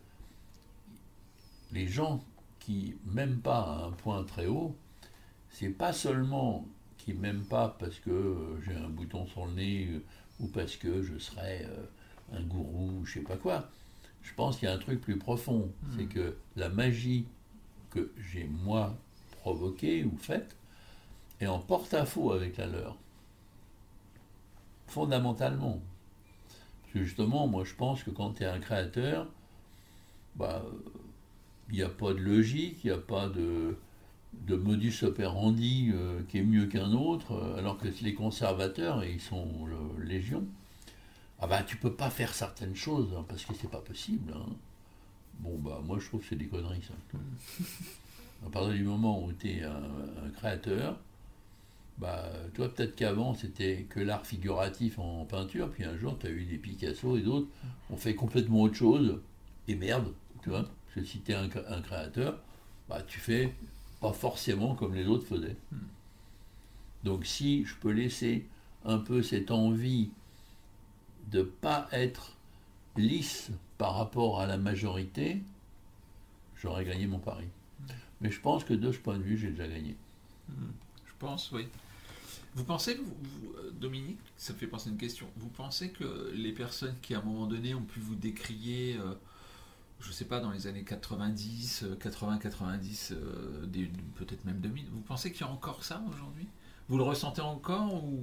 les 1.71 1.87
gens 1.87 2.23
qui 2.59 2.95
m'aiment 3.05 3.39
pas 3.39 3.61
à 3.61 3.85
un 3.85 3.91
point 3.91 4.23
très 4.23 4.47
haut, 4.47 4.75
c'est 5.49 5.69
pas 5.69 5.93
seulement 5.93 6.65
qui 6.97 7.13
m'aiment 7.13 7.45
pas 7.45 7.75
parce 7.79 7.99
que 7.99 8.09
euh, 8.09 8.61
j'ai 8.61 8.75
un 8.75 8.89
bouton 8.89 9.25
sur 9.27 9.45
le 9.45 9.53
nez 9.53 9.87
euh, 9.87 10.03
ou 10.39 10.47
parce 10.47 10.75
que 10.75 11.01
je 11.01 11.17
serais 11.17 11.65
euh, 11.65 12.37
un 12.37 12.43
gourou, 12.43 13.05
je 13.05 13.13
sais 13.13 13.21
pas 13.21 13.37
quoi. 13.37 13.69
Je 14.21 14.33
pense 14.33 14.57
qu'il 14.57 14.67
y 14.67 14.71
a 14.71 14.75
un 14.75 14.79
truc 14.79 14.99
plus 14.99 15.17
profond, 15.17 15.71
c'est 15.95 16.03
hmm. 16.03 16.09
que 16.09 16.37
la 16.57 16.69
magie 16.69 17.25
que 17.91 18.11
j'ai 18.17 18.43
moi 18.43 18.97
provoquée 19.39 20.03
ou 20.03 20.17
faite 20.17 20.55
est 21.39 21.47
en 21.47 21.59
porte-à-faux 21.59 22.33
avec 22.33 22.57
la 22.57 22.67
leur. 22.67 22.97
Fondamentalement. 24.87 25.81
Parce 26.81 26.93
que 26.93 27.03
justement, 27.03 27.47
moi 27.47 27.63
je 27.63 27.73
pense 27.73 28.03
que 28.03 28.09
quand 28.09 28.33
tu 28.33 28.43
es 28.43 28.47
un 28.47 28.59
créateur, 28.59 29.27
bah, 30.35 30.65
il 31.69 31.75
n'y 31.75 31.83
a 31.83 31.89
pas 31.89 32.13
de 32.13 32.19
logique, 32.19 32.83
il 32.83 32.87
n'y 32.87 32.93
a 32.93 32.99
pas 32.99 33.29
de, 33.29 33.77
de 34.33 34.55
modus 34.55 35.03
operandi 35.03 35.91
euh, 35.93 36.21
qui 36.27 36.39
est 36.39 36.43
mieux 36.43 36.67
qu'un 36.67 36.91
autre, 36.93 37.33
euh, 37.33 37.57
alors 37.57 37.77
que 37.77 37.87
les 38.01 38.13
conservateurs, 38.13 39.03
et 39.03 39.11
ils 39.11 39.21
sont 39.21 39.47
légion, 39.99 40.45
ah 41.39 41.47
ben 41.47 41.63
tu 41.63 41.77
peux 41.77 41.93
pas 41.93 42.09
faire 42.09 42.33
certaines 42.33 42.75
choses 42.75 43.09
hein, 43.15 43.25
parce 43.27 43.45
que 43.45 43.53
c'est 43.53 43.69
pas 43.69 43.81
possible. 43.81 44.33
Hein. 44.35 44.49
Bon 45.39 45.57
bah 45.59 45.81
moi 45.85 45.99
je 45.99 46.07
trouve 46.07 46.21
que 46.21 46.27
c'est 46.29 46.35
des 46.35 46.47
conneries 46.47 46.81
ça. 46.81 47.19
à 48.45 48.49
partir 48.49 48.73
du 48.73 48.83
moment 48.83 49.23
où 49.23 49.31
tu 49.33 49.51
es 49.51 49.63
un, 49.63 50.29
créateur, 50.35 50.97
bah 51.97 52.31
toi 52.53 52.73
peut-être 52.73 52.95
qu'avant 52.95 53.35
c'était 53.35 53.85
que 53.89 53.99
l'art 53.99 54.25
figuratif 54.25 54.97
en 54.97 55.25
peinture, 55.25 55.69
puis 55.69 55.83
un 55.83 55.97
jour 55.97 56.17
tu 56.19 56.27
as 56.27 56.31
eu 56.31 56.45
des 56.45 56.57
Picasso 56.57 57.17
et 57.17 57.21
d'autres 57.21 57.47
ont 57.91 57.97
fait 57.97 58.15
complètement 58.15 58.61
autre 58.61 58.75
chose, 58.75 59.19
et 59.67 59.75
merde, 59.75 60.11
tu 60.41 60.49
vois, 60.49 60.63
parce 60.63 60.95
que 60.95 61.03
si 61.03 61.19
tu 61.19 61.33
es 61.33 61.35
un, 61.35 61.49
un 61.67 61.81
créateur, 61.81 62.39
bah 62.89 63.03
tu 63.05 63.19
fais 63.19 63.53
pas 63.99 64.13
forcément 64.13 64.75
comme 64.75 64.93
les 64.93 65.07
autres 65.07 65.25
faisaient. 65.25 65.57
Donc 67.03 67.25
si 67.25 67.65
je 67.65 67.75
peux 67.75 67.91
laisser 67.91 68.45
un 68.85 68.97
peu 68.97 69.21
cette 69.21 69.51
envie 69.51 70.09
de 71.31 71.39
ne 71.39 71.43
pas 71.43 71.87
être 71.91 72.33
lisse 72.95 73.51
par 73.77 73.95
rapport 73.95 74.41
à 74.41 74.47
la 74.47 74.57
majorité, 74.57 75.41
j'aurais 76.55 76.85
gagné 76.85 77.07
mon 77.07 77.19
pari. 77.19 77.45
Mais 78.21 78.31
je 78.31 78.39
pense 78.39 78.63
que 78.63 78.73
de 78.73 78.91
ce 78.91 78.97
point 78.97 79.17
de 79.17 79.23
vue, 79.23 79.37
j'ai 79.37 79.51
déjà 79.51 79.67
gagné. 79.67 79.95
Je 80.49 81.13
pense, 81.19 81.51
oui. 81.51 81.67
Vous 82.55 82.63
pensez, 82.63 82.95
vous, 82.95 83.15
Dominique, 83.79 84.17
ça 84.35 84.53
me 84.53 84.57
fait 84.57 84.65
penser 84.65 84.89
à 84.89 84.91
une 84.91 84.97
question, 84.97 85.27
vous 85.37 85.49
pensez 85.49 85.91
que 85.91 86.31
les 86.33 86.51
personnes 86.51 86.95
qui 87.01 87.13
à 87.13 87.19
un 87.19 87.21
moment 87.21 87.45
donné 87.45 87.75
ont 87.75 87.83
pu 87.83 87.99
vous 87.99 88.15
décrier 88.15 88.97
euh, 88.97 89.13
je 89.99 90.11
sais 90.11 90.25
pas, 90.25 90.39
dans 90.39 90.51
les 90.51 90.67
années 90.67 90.83
90, 90.83 91.85
80, 91.99 92.37
90, 92.37 93.15
peut-être 94.15 94.45
même 94.45 94.59
2000. 94.59 94.85
Vous 94.91 95.01
pensez 95.01 95.31
qu'il 95.31 95.45
y 95.45 95.49
a 95.49 95.51
encore 95.51 95.83
ça 95.83 96.03
aujourd'hui? 96.07 96.47
Vous 96.87 96.97
le 96.97 97.03
ressentez 97.03 97.41
encore 97.41 98.03
ou 98.03 98.21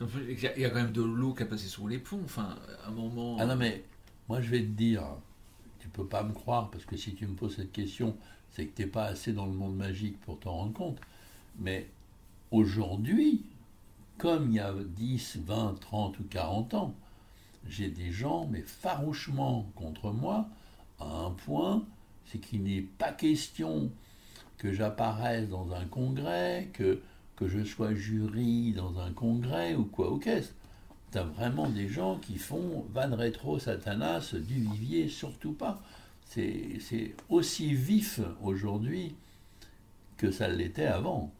il 0.00 0.40
y, 0.40 0.64
a, 0.64 0.70
quand 0.70 0.76
même 0.76 0.92
de 0.92 1.02
l'eau 1.02 1.34
qui 1.34 1.42
a 1.42 1.46
passé 1.46 1.68
sur 1.68 1.86
les 1.86 1.98
ponts. 1.98 2.22
Enfin, 2.24 2.56
à 2.84 2.88
un 2.88 2.90
moment. 2.90 3.36
Ah 3.38 3.46
non, 3.46 3.56
mais 3.56 3.84
moi 4.28 4.40
je 4.40 4.48
vais 4.50 4.60
te 4.60 4.68
dire, 4.68 5.04
tu 5.78 5.88
peux 5.88 6.06
pas 6.06 6.22
me 6.22 6.32
croire 6.32 6.70
parce 6.70 6.84
que 6.84 6.96
si 6.96 7.14
tu 7.14 7.26
me 7.26 7.34
poses 7.34 7.56
cette 7.56 7.72
question, 7.72 8.16
c'est 8.50 8.66
que 8.66 8.74
tu 8.74 8.82
n'es 8.82 8.88
pas 8.88 9.04
assez 9.04 9.32
dans 9.32 9.46
le 9.46 9.52
monde 9.52 9.76
magique 9.76 10.18
pour 10.20 10.38
t'en 10.40 10.52
rendre 10.52 10.72
compte. 10.72 10.98
Mais 11.58 11.88
aujourd'hui, 12.50 13.44
comme 14.16 14.50
il 14.50 14.54
y 14.54 14.60
a 14.60 14.72
10, 14.72 15.40
20, 15.44 15.80
30 15.80 16.18
ou 16.18 16.24
40 16.24 16.74
ans, 16.74 16.94
j'ai 17.68 17.88
des 17.88 18.10
gens, 18.10 18.46
mais 18.50 18.62
farouchement 18.62 19.70
contre 19.74 20.10
moi, 20.10 20.48
à 20.98 21.04
un 21.04 21.30
point, 21.30 21.84
c'est 22.26 22.38
qu'il 22.38 22.62
n'est 22.62 22.82
pas 22.82 23.12
question 23.12 23.90
que 24.58 24.72
j'apparaisse 24.72 25.48
dans 25.48 25.72
un 25.72 25.84
congrès, 25.86 26.68
que, 26.72 27.00
que 27.36 27.48
je 27.48 27.64
sois 27.64 27.94
jury 27.94 28.72
dans 28.72 28.98
un 28.98 29.12
congrès 29.12 29.74
ou 29.74 29.84
quoi 29.84 30.10
au 30.10 30.18
caisse. 30.18 30.54
T'as 31.10 31.24
vraiment 31.24 31.68
des 31.68 31.88
gens 31.88 32.18
qui 32.18 32.36
font 32.36 32.86
van 32.92 33.16
rétro 33.16 33.58
satanas 33.58 34.34
du 34.34 34.60
vivier, 34.60 35.08
surtout 35.08 35.52
pas. 35.52 35.82
C'est 36.26 37.14
aussi 37.28 37.74
vif 37.74 38.20
aujourd'hui 38.42 39.16
que 40.16 40.30
ça 40.30 40.46
l'était 40.46 40.86
avant. 40.86 41.32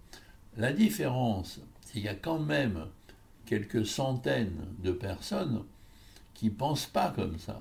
La 0.56 0.72
différence, 0.72 1.60
c'est 1.82 1.92
qu'il 1.92 2.02
y 2.02 2.08
a 2.08 2.14
quand 2.14 2.40
même 2.40 2.86
quelques 3.46 3.86
centaines 3.86 4.66
de 4.82 4.90
personnes 4.90 5.62
qui 6.40 6.46
ne 6.46 6.54
pensent 6.54 6.86
pas 6.86 7.10
comme 7.10 7.38
ça, 7.38 7.58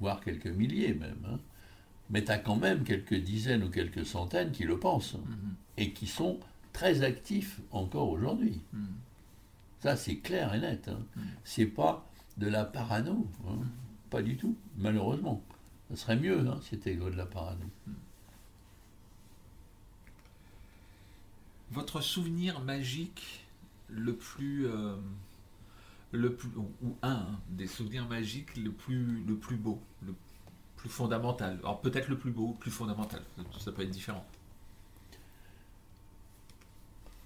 voire 0.00 0.22
quelques 0.22 0.46
milliers 0.46 0.94
même. 0.94 1.22
Hein. 1.28 1.38
Mais 2.08 2.24
tu 2.24 2.30
as 2.30 2.38
quand 2.38 2.56
même 2.56 2.82
quelques 2.82 3.12
dizaines 3.12 3.62
ou 3.62 3.68
quelques 3.68 4.06
centaines 4.06 4.52
qui 4.52 4.64
le 4.64 4.78
pensent 4.78 5.16
hmm. 5.16 5.52
et 5.76 5.92
qui 5.92 6.06
sont 6.06 6.40
très 6.72 7.02
actifs 7.02 7.60
encore 7.72 8.08
aujourd'hui. 8.08 8.62
Hmm. 8.72 8.86
Ça, 9.80 9.96
c'est 9.96 10.16
clair 10.16 10.54
et 10.54 10.60
net. 10.60 10.88
Hein. 10.88 10.98
C'est 11.44 11.66
pas 11.66 12.08
de 12.38 12.46
la 12.46 12.64
parano, 12.64 13.28
hein. 13.48 13.58
pas 14.08 14.22
du 14.22 14.38
tout, 14.38 14.56
malheureusement. 14.78 15.42
Ça 15.90 15.96
serait 15.96 16.16
mieux 16.16 16.38
hein, 16.48 16.58
si 16.62 16.70
c'était 16.70 16.94
de 16.94 17.04
la 17.10 17.26
parano. 17.26 17.66
Votre 21.70 22.00
souvenir 22.00 22.60
magique 22.60 23.44
le 23.88 24.16
plus 24.16 24.68
euh, 24.68 24.96
le 26.12 26.34
plus, 26.34 26.48
ou 26.56 26.96
un 27.02 27.26
des 27.50 27.66
souvenirs 27.66 28.06
magiques 28.08 28.56
le 28.56 28.70
plus, 28.70 29.24
le 29.24 29.36
plus 29.36 29.56
beau, 29.56 29.80
le 30.06 30.14
plus 30.76 30.88
fondamental. 30.88 31.58
Alors 31.62 31.80
peut-être 31.80 32.08
le 32.08 32.18
plus 32.18 32.30
beau, 32.30 32.52
le 32.52 32.60
plus 32.60 32.70
fondamental, 32.70 33.22
ça 33.58 33.72
peut 33.72 33.82
être 33.82 33.90
différent. 33.90 34.24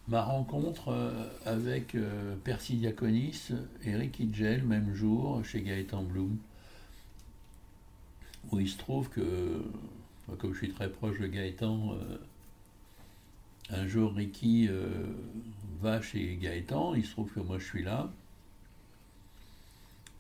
Ma 0.09 0.23
rencontre 0.23 0.89
euh, 0.89 1.29
avec 1.47 1.95
euh, 1.95 2.35
Percy 2.43 2.75
Diaconis 2.75 3.51
et 3.85 3.95
Ricky 3.95 4.29
Gel, 4.33 4.65
même 4.65 4.93
jour, 4.93 5.45
chez 5.45 5.63
Gaëtan 5.63 6.03
Bloom, 6.03 6.37
où 8.51 8.59
il 8.59 8.69
se 8.69 8.77
trouve 8.77 9.09
que, 9.09 9.63
comme 10.39 10.53
je 10.53 10.59
suis 10.59 10.73
très 10.73 10.91
proche 10.91 11.21
de 11.21 11.29
Gaëtan, 11.29 11.93
euh, 11.93 12.17
un 13.71 13.87
jour 13.87 14.13
Ricky 14.13 14.69
va 15.81 16.03
chez 16.03 16.37
Gaëtan, 16.43 16.97
il 16.97 17.05
se 17.05 17.13
trouve 17.13 17.31
que 17.31 17.39
moi 17.39 17.61
je 17.61 17.67
suis 17.67 17.85
là, 17.85 18.11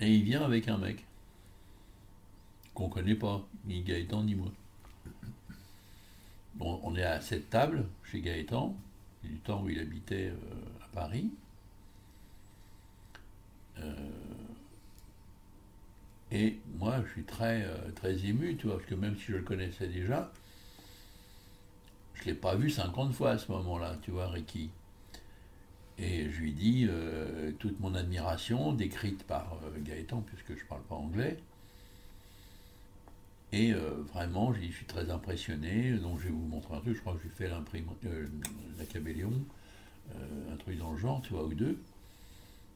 et 0.01 0.15
il 0.15 0.25
vient 0.25 0.43
avec 0.43 0.69
un 0.69 0.79
mec 0.79 1.05
qu'on 2.75 2.89
connaît 2.89 3.15
pas, 3.15 3.47
ni 3.67 3.83
Gaëtan 3.83 4.25
ni 4.25 4.35
moi. 4.35 4.51
Bon, 6.55 6.81
on 6.83 6.97
est 6.97 7.05
à 7.05 7.21
cette 7.21 7.51
table 7.51 7.85
chez 8.05 8.21
Gaëtan, 8.21 8.75
du 9.23 9.37
temps 9.39 9.63
où 9.63 9.69
il 9.69 9.79
habitait 9.79 10.29
euh, 10.29 10.85
à 10.85 10.89
Paris. 10.95 11.31
Et 16.33 16.59
moi, 16.79 17.03
je 17.07 17.13
suis 17.13 17.25
très, 17.25 17.65
euh, 17.65 17.91
très 17.97 18.25
ému, 18.25 18.57
tu 18.57 18.67
vois, 18.67 18.77
parce 18.77 18.89
que 18.89 18.95
même 18.95 19.17
si 19.17 19.27
je 19.27 19.37
le 19.37 19.43
connaissais 19.43 19.89
déjà, 19.89 20.31
je 22.15 22.23
ne 22.23 22.27
l'ai 22.27 22.35
pas 22.35 22.55
vu 22.55 22.71
50 22.71 23.13
fois 23.15 23.33
à 23.33 23.39
ce 23.39 23.51
moment-là, 23.51 23.97
tu 24.03 24.13
vois, 24.13 24.29
Ricky. 24.29 24.71
Et 26.01 26.31
je 26.31 26.41
lui 26.41 26.53
dis 26.53 26.87
euh, 26.89 27.53
toute 27.59 27.79
mon 27.81 27.95
admiration, 27.95 28.73
décrite 28.73 29.23
par 29.25 29.59
euh, 29.65 29.79
Gaëtan, 29.81 30.23
puisque 30.23 30.59
je 30.59 30.65
ne 30.65 30.69
parle 30.69 30.83
pas 30.83 30.95
anglais. 30.97 31.39
Et 33.53 33.73
vraiment, 34.13 34.53
je, 34.55 34.61
suis 34.61 34.87
très 34.87 35.11
impressionné. 35.11 35.95
Donc, 35.95 36.21
je 36.21 36.27
vais 36.27 36.31
vous 36.31 36.47
montrer 36.47 36.77
un 36.77 36.81
truc. 36.81 36.95
Je 36.95 37.01
crois 37.01 37.15
que 37.15 37.23
lui 37.25 37.31
fais 37.31 37.49
l'imprimerie, 37.49 37.97
la 38.79 38.85
Cabelléon, 38.85 39.33
un 40.53 40.57
truc 40.57 40.79
dans 40.79 40.93
le 40.93 40.97
genre, 40.97 41.21
tu 41.21 41.33
vois, 41.33 41.43
ou 41.43 41.53
deux. 41.53 41.77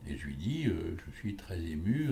Et 0.09 0.17
je 0.17 0.27
lui 0.27 0.35
dis, 0.35 0.65
je 0.65 1.17
suis 1.21 1.37
très 1.37 1.61
ému. 1.61 2.11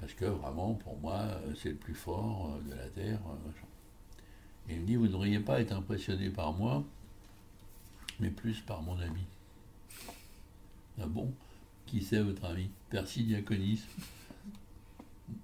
Parce 0.00 0.12
que 0.14 0.26
vraiment, 0.26 0.74
pour 0.74 0.98
moi, 0.98 1.40
c'est 1.56 1.70
le 1.70 1.76
plus 1.76 1.94
fort 1.94 2.52
euh, 2.54 2.68
de 2.68 2.74
la 2.74 2.88
Terre. 2.88 3.20
Euh, 3.26 4.68
Et 4.68 4.74
il 4.74 4.80
me 4.80 4.86
dit, 4.86 4.96
vous 4.96 5.06
ne 5.06 5.12
devriez 5.12 5.40
pas 5.40 5.60
être 5.60 5.72
impressionné 5.72 6.28
par 6.30 6.52
moi, 6.52 6.84
mais 8.20 8.30
plus 8.30 8.60
par 8.60 8.82
mon 8.82 8.98
ami. 8.98 9.24
Ah 11.00 11.06
bon? 11.06 11.32
Qui 11.86 12.02
c'est 12.02 12.20
votre 12.20 12.44
ami? 12.44 12.70
Percy 12.90 13.24
Diaconis. 13.24 13.82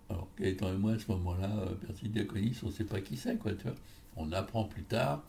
Alors, 0.09 0.29
étant 0.39 0.73
et 0.73 0.77
moi, 0.77 0.93
à 0.93 0.99
ce 0.99 1.11
moment-là, 1.13 1.51
euh, 1.51 1.75
Percy 1.87 2.09
Diaconis, 2.09 2.59
on 2.63 2.67
ne 2.67 2.73
sait 2.73 2.85
pas 2.85 3.01
qui 3.01 3.17
c'est, 3.17 3.37
quoi, 3.37 3.53
tu 3.53 3.65
vois. 3.65 3.77
On 4.17 4.33
apprend 4.33 4.65
plus 4.65 4.85
tard 4.85 5.23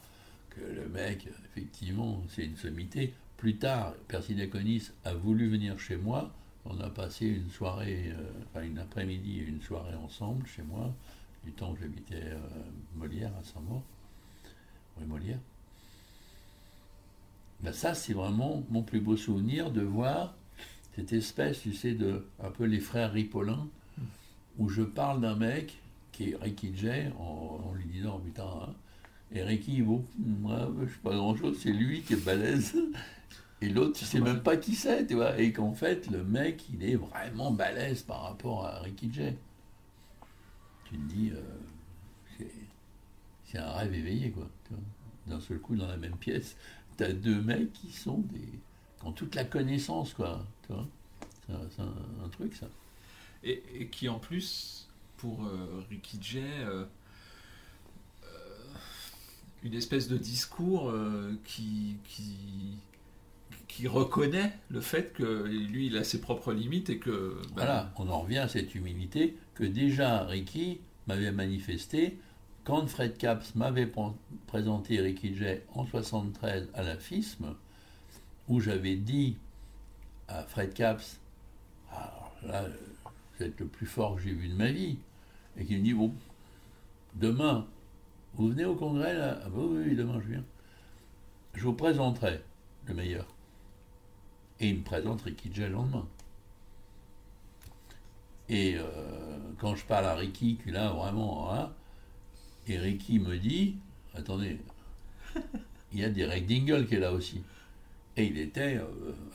que 0.49 0.61
le 0.61 0.87
mec, 0.89 1.27
effectivement, 1.45 2.21
c'est 2.29 2.45
une 2.45 2.57
sommité. 2.57 3.13
Plus 3.37 3.57
tard, 3.57 3.93
Percy 4.07 4.35
Diaconis 4.35 4.89
a 5.03 5.13
voulu 5.13 5.49
venir 5.49 5.79
chez 5.79 5.97
moi 5.97 6.31
on 6.65 6.79
a 6.79 6.89
passé 6.89 7.25
une 7.25 7.49
soirée, 7.49 8.13
euh, 8.17 8.31
enfin 8.45 8.63
une 8.63 8.79
après-midi 8.79 9.39
et 9.39 9.43
une 9.43 9.61
soirée 9.61 9.95
ensemble 9.95 10.45
chez 10.47 10.63
moi, 10.63 10.93
du 11.43 11.51
temps 11.51 11.71
où 11.71 11.77
j'habitais 11.77 12.21
euh, 12.23 12.39
Molière 12.95 13.31
à 13.39 13.43
Saint-Maur, 13.43 13.83
oui 14.97 15.05
Molière. 15.05 15.39
Ben 17.63 17.71
ça, 17.71 17.93
c'est 17.93 18.13
vraiment 18.13 18.63
mon 18.69 18.83
plus 18.83 18.99
beau 18.99 19.15
souvenir 19.15 19.71
de 19.71 19.81
voir 19.81 20.35
cette 20.95 21.13
espèce, 21.13 21.61
tu 21.61 21.73
sais, 21.73 21.93
de 21.93 22.27
un 22.43 22.51
peu 22.51 22.65
les 22.65 22.81
frères 22.81 23.13
Ripollin, 23.13 23.67
où 24.59 24.67
je 24.67 24.81
parle 24.81 25.21
d'un 25.21 25.35
mec 25.35 25.79
qui 26.11 26.31
est 26.31 26.35
Ricky 26.35 26.75
Jay, 26.75 27.11
en, 27.17 27.73
lui 27.73 27.85
disant 27.85 28.19
putain, 28.19 28.43
hein, 28.43 28.73
et 29.31 29.41
Ricky, 29.43 29.81
bon, 29.81 30.05
moi, 30.19 30.69
je 30.81 30.93
sais 30.93 30.99
pas 31.01 31.15
grand 31.15 31.35
chose, 31.35 31.57
c'est 31.59 31.71
lui 31.71 32.01
qui 32.01 32.13
est 32.13 32.25
balèze. 32.25 32.75
Et 33.61 33.69
l'autre, 33.69 33.97
tu 33.97 34.03
sais 34.03 34.19
même 34.19 34.43
pas 34.43 34.57
qui 34.57 34.75
c'est, 34.75 35.07
tu 35.07 35.15
vois. 35.15 35.39
Et 35.39 35.53
qu'en 35.53 35.73
fait, 35.73 36.11
le 36.11 36.21
mec, 36.21 36.65
il 36.73 36.83
est 36.83 36.95
vraiment 36.95 37.49
balèze 37.49 38.01
par 38.01 38.23
rapport 38.23 38.65
à 38.65 38.79
Ricky 38.79 39.09
Jay. 39.11 39.37
Tu 40.83 40.97
te 40.97 41.13
dis, 41.13 41.31
euh, 41.31 42.45
c'est 43.45 43.57
un 43.57 43.71
rêve 43.71 43.93
éveillé, 43.93 44.31
quoi. 44.31 44.49
D'un 45.27 45.39
seul 45.39 45.59
coup, 45.59 45.77
dans 45.77 45.87
la 45.87 45.95
même 45.95 46.17
pièce, 46.17 46.57
tu 46.97 47.03
as 47.03 47.13
deux 47.13 47.41
mecs 47.41 47.71
qui 47.73 47.91
sont 47.91 48.19
des. 48.31 48.39
qui 48.39 49.05
ont 49.05 49.11
toute 49.11 49.35
la 49.35 49.45
connaissance, 49.45 50.13
quoi. 50.13 50.45
Tu 50.65 50.73
vois 50.73 50.87
c'est 51.75 51.81
un, 51.81 52.29
truc, 52.31 52.55
ça. 52.55 52.67
Et, 53.43 53.87
qui, 53.91 54.07
en 54.07 54.17
plus, 54.17 54.87
pour 55.17 55.43
euh, 55.43 55.83
Ricky 55.89 56.17
Jay, 56.21 56.41
euh, 56.41 56.85
une 59.63 59.73
espèce 59.73 60.07
de 60.07 60.17
discours 60.17 60.93
qui, 61.43 61.97
qui 62.05 62.77
qui 63.73 63.87
reconnaît 63.87 64.53
le 64.69 64.81
fait 64.81 65.13
que 65.13 65.45
lui, 65.45 65.87
il 65.87 65.97
a 65.97 66.03
ses 66.03 66.21
propres 66.21 66.53
limites 66.53 66.91
et 66.91 66.99
que... 66.99 67.41
Ben, 67.41 67.53
voilà, 67.55 67.93
on 67.97 68.07
en 68.07 68.19
revient 68.19 68.37
à 68.37 68.47
cette 68.47 68.75
humilité 68.75 69.35
que 69.55 69.63
déjà 69.63 70.23
Ricky 70.25 70.79
m'avait 71.07 71.31
manifesté 71.31 72.19
quand 72.63 72.87
Fred 72.87 73.17
Caps 73.17 73.55
m'avait 73.55 73.91
présenté 74.47 75.01
Ricky 75.01 75.35
Jay 75.35 75.65
en 75.75 75.85
73 75.85 76.69
à 76.73 76.83
la 76.83 76.97
FISM, 76.97 77.55
où 78.47 78.59
j'avais 78.59 78.95
dit 78.95 79.37
à 80.27 80.43
Fred 80.43 80.73
Caps, 80.73 81.19
alors 81.91 82.33
là, 82.43 82.65
vous 83.37 83.45
êtes 83.45 83.59
le 83.59 83.67
plus 83.67 83.85
fort 83.85 84.15
que 84.15 84.21
j'ai 84.21 84.33
vu 84.33 84.47
de 84.47 84.55
ma 84.55 84.71
vie, 84.71 84.97
et 85.57 85.65
qu'il 85.65 85.79
me 85.79 85.83
dit, 85.83 85.93
bon, 85.93 86.13
demain, 87.15 87.67
vous 88.35 88.49
venez 88.49 88.65
au 88.65 88.75
congrès 88.75 89.13
là? 89.13 89.39
Ah, 89.43 89.49
bah 89.49 89.57
oui, 89.57 89.83
oui, 89.89 89.95
demain 89.95 90.19
je 90.21 90.29
viens. 90.29 90.43
Je 91.53 91.63
vous 91.63 91.73
présenterai 91.73 92.41
le 92.85 92.93
meilleur. 92.93 93.27
Et 94.59 94.69
il 94.69 94.79
me 94.79 94.83
présente 94.83 95.21
Ricky 95.21 95.51
Jay 95.53 95.67
le 95.67 95.73
lendemain. 95.73 96.07
Et 98.49 98.75
euh, 98.77 98.85
quand 99.59 99.75
je 99.75 99.85
parle 99.85 100.05
à 100.05 100.15
Ricky, 100.15 100.57
qui 100.63 100.71
là 100.71 100.89
vraiment, 100.89 101.53
hein, 101.53 101.71
et 102.67 102.77
Ricky 102.77 103.19
me 103.19 103.37
dit, 103.37 103.75
attendez, 104.15 104.57
il 105.93 105.99
y 105.99 106.03
a 106.03 106.09
Derek 106.09 106.47
Dingle 106.47 106.87
qui 106.87 106.95
est 106.95 106.99
là 106.99 107.13
aussi. 107.13 107.41
Et 108.15 108.25
il 108.25 108.37
était 108.37 108.77
euh, 108.77 108.85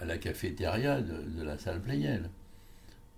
à 0.01 0.05
la 0.05 0.19
cafétéria 0.19 1.01
de, 1.01 1.43
la 1.43 1.59
salle 1.59 1.81
Playel. 1.83 2.31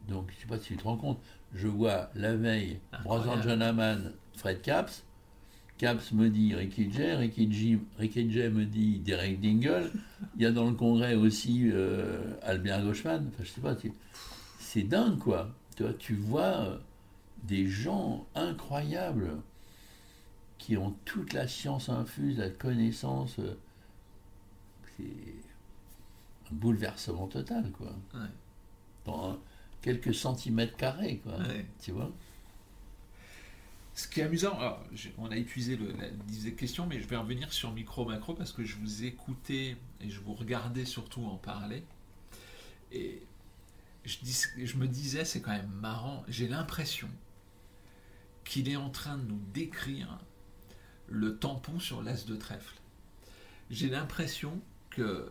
Donc, 0.08 0.30
je 0.30 0.36
ne 0.36 0.40
sais 0.40 0.46
pas 0.46 0.58
si 0.58 0.68
tu 0.68 0.76
te 0.76 0.84
rends 0.84 0.96
compte, 0.96 1.20
je 1.54 1.68
vois 1.68 2.10
la 2.14 2.34
veille 2.34 2.78
Brother 3.04 3.42
John 3.42 3.60
Hammond, 3.60 4.12
Fred 4.36 4.62
Caps, 4.62 5.04
Caps 5.80 6.12
me 6.12 6.28
dit 6.28 6.54
Ricky 6.54 6.92
Jay, 6.92 7.14
Ricky, 7.14 7.50
Jay 8.30 8.50
me 8.50 8.66
dit 8.66 8.98
Derek 8.98 9.40
Dingle. 9.40 9.90
Il 10.36 10.42
y 10.42 10.46
a 10.46 10.50
dans 10.50 10.68
le 10.68 10.74
congrès 10.74 11.14
aussi 11.14 11.70
euh, 11.72 12.34
Albert 12.42 12.84
Gauchman. 12.84 13.24
Enfin, 13.28 13.42
je 13.42 13.48
sais 13.48 13.62
pas, 13.62 13.74
c'est 14.58 14.82
dingue 14.82 15.18
quoi. 15.18 15.48
Tu 15.76 15.82
vois, 15.82 15.92
tu 15.94 16.14
vois 16.14 16.42
euh, 16.42 16.76
des 17.44 17.66
gens 17.66 18.26
incroyables 18.34 19.38
qui 20.60 20.76
ont 20.76 20.94
toute 21.06 21.32
la 21.32 21.48
science 21.48 21.88
infuse, 21.88 22.38
la 22.38 22.50
connaissance. 22.50 23.38
Euh, 23.38 23.58
c'est 24.96 26.52
un 26.52 26.54
bouleversement 26.54 27.26
total 27.26 27.72
quoi. 27.72 27.96
Dans 29.06 29.38
quelques 29.80 30.14
centimètres 30.14 30.76
carrés 30.76 31.18
quoi. 31.24 31.38
Tu 31.82 31.92
vois. 31.92 32.12
Ce 33.94 34.06
qui 34.06 34.20
est 34.20 34.24
amusant, 34.24 34.56
on 35.18 35.30
a 35.30 35.36
épuisé 35.36 35.76
le, 35.76 35.92
la 35.92 36.50
questions, 36.52 36.86
mais 36.86 37.00
je 37.00 37.08
vais 37.08 37.16
revenir 37.16 37.52
sur 37.52 37.72
micro-macro 37.72 38.34
parce 38.34 38.52
que 38.52 38.62
je 38.62 38.76
vous 38.76 39.04
écoutais 39.04 39.76
et 40.00 40.10
je 40.10 40.20
vous 40.20 40.34
regardais 40.34 40.84
surtout 40.84 41.24
en 41.24 41.36
parler. 41.36 41.84
Et 42.92 43.22
je, 44.04 44.16
je 44.62 44.76
me 44.76 44.86
disais, 44.86 45.24
c'est 45.24 45.40
quand 45.40 45.52
même 45.52 45.72
marrant, 45.80 46.22
j'ai 46.28 46.48
l'impression 46.48 47.08
qu'il 48.44 48.68
est 48.68 48.76
en 48.76 48.90
train 48.90 49.16
de 49.16 49.24
nous 49.24 49.40
décrire 49.52 50.18
le 51.10 51.36
tampon 51.36 51.78
sur 51.78 52.02
l'as 52.02 52.24
de 52.24 52.36
trèfle. 52.36 52.74
J'ai 53.70 53.88
l'impression 53.88 54.60
que 54.90 55.30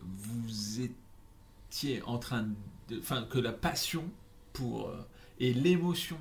vous 0.00 0.80
étiez 0.80 2.02
en 2.02 2.18
train 2.18 2.48
de. 2.88 2.98
Enfin, 2.98 3.26
que 3.30 3.38
la 3.38 3.52
passion 3.52 4.10
pour. 4.52 4.88
Euh, 4.88 5.06
et 5.38 5.52
l'émotion 5.52 6.18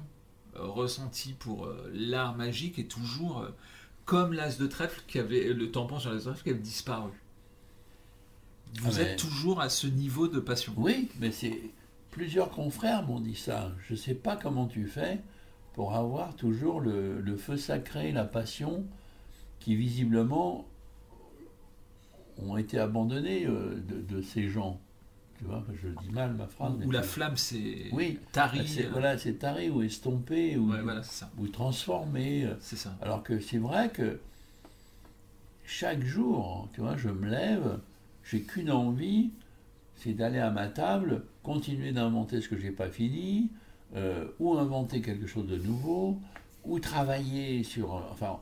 euh, 0.56 0.66
ressenti 0.66 1.34
pour 1.34 1.66
euh, 1.66 1.90
l'art 1.94 2.36
magique 2.36 2.80
est 2.80 2.90
toujours 2.90 3.46
comme 4.06 4.34
l'as 4.34 4.58
de 4.58 4.68
trèfle 4.68 5.02
qui 5.08 5.20
avait 5.20 5.54
le 5.54 5.72
tampon 5.72 6.00
sur 6.00 6.12
l'as 6.12 6.18
de 6.18 6.24
trèfle 6.24 6.44
qui 6.44 6.50
avait 6.50 6.60
disparu. 6.60 7.12
Vous 8.80 9.00
ah, 9.00 9.04
êtes 9.04 9.20
toujours 9.20 9.62
à 9.62 9.70
ce 9.70 9.88
niveau 9.88 10.28
de 10.28 10.40
passion. 10.40 10.74
Oui, 10.78 11.10
mais 11.20 11.32
c'est 11.32 11.60
plusieurs 12.10 12.50
confrères 12.50 13.04
m'ont 13.04 13.20
dit 13.20 13.36
ça. 13.36 13.72
Je 13.88 13.94
ne 13.94 13.98
sais 13.98 14.14
pas 14.14 14.38
comment 14.38 14.68
tu 14.68 14.88
fais 14.88 15.22
pour 15.74 15.96
avoir 15.96 16.36
toujours 16.36 16.82
le, 16.82 17.38
feu 17.38 17.58
sacré, 17.58 18.12
la 18.12 18.26
passion 18.26 18.86
qui 19.60 19.76
visiblement 19.76 20.66
ont 22.38 22.58
été 22.58 22.80
abandonnés 22.80 23.46
de 23.46 24.22
ces 24.22 24.50
gens 24.50 24.80
je 25.82 25.88
dis 25.88 26.12
mal 26.12 26.34
ma 26.34 26.48
phrase. 26.48 26.74
Ou 26.86 26.92
la 26.92 27.04
flamme, 27.04 27.38
c'est 27.38 27.90
oui, 27.92 28.20
tari. 28.32 28.78
Euh. 28.80 28.90
Voilà, 28.92 29.18
c'est 29.18 29.34
tari 29.34 29.70
ou 29.70 29.82
estompé 29.82 30.58
ou, 30.58 30.74
ou 31.38 31.48
transformé. 31.48 32.46
Euh. 32.46 32.56
C'est 32.60 32.76
ça. 32.76 32.96
Alors 33.02 33.24
que 33.24 33.40
c'est 33.40 33.58
vrai 33.58 33.90
que 33.90 34.20
chaque 35.66 36.04
jour, 36.04 36.70
tu 36.74 36.82
vois, 36.82 36.98
je 36.98 37.10
me 37.10 37.30
lève, 37.30 37.80
j'ai 38.24 38.42
qu'une 38.42 38.72
envie, 38.72 39.32
c'est 39.96 40.14
d'aller 40.14 40.40
à 40.40 40.52
ma 40.52 40.68
table, 40.68 41.24
continuer 41.44 41.92
d'inventer 41.92 42.42
ce 42.42 42.50
que 42.50 42.58
j'ai 42.58 42.72
pas 42.72 42.90
fini, 42.90 43.50
euh, 43.96 44.28
ou 44.40 44.58
inventer 44.58 45.02
quelque 45.02 45.28
chose 45.28 45.48
de 45.48 45.58
nouveau, 45.58 46.20
ou 46.64 46.80
travailler 46.80 47.64
sur... 47.64 47.94
Enfin, 48.12 48.40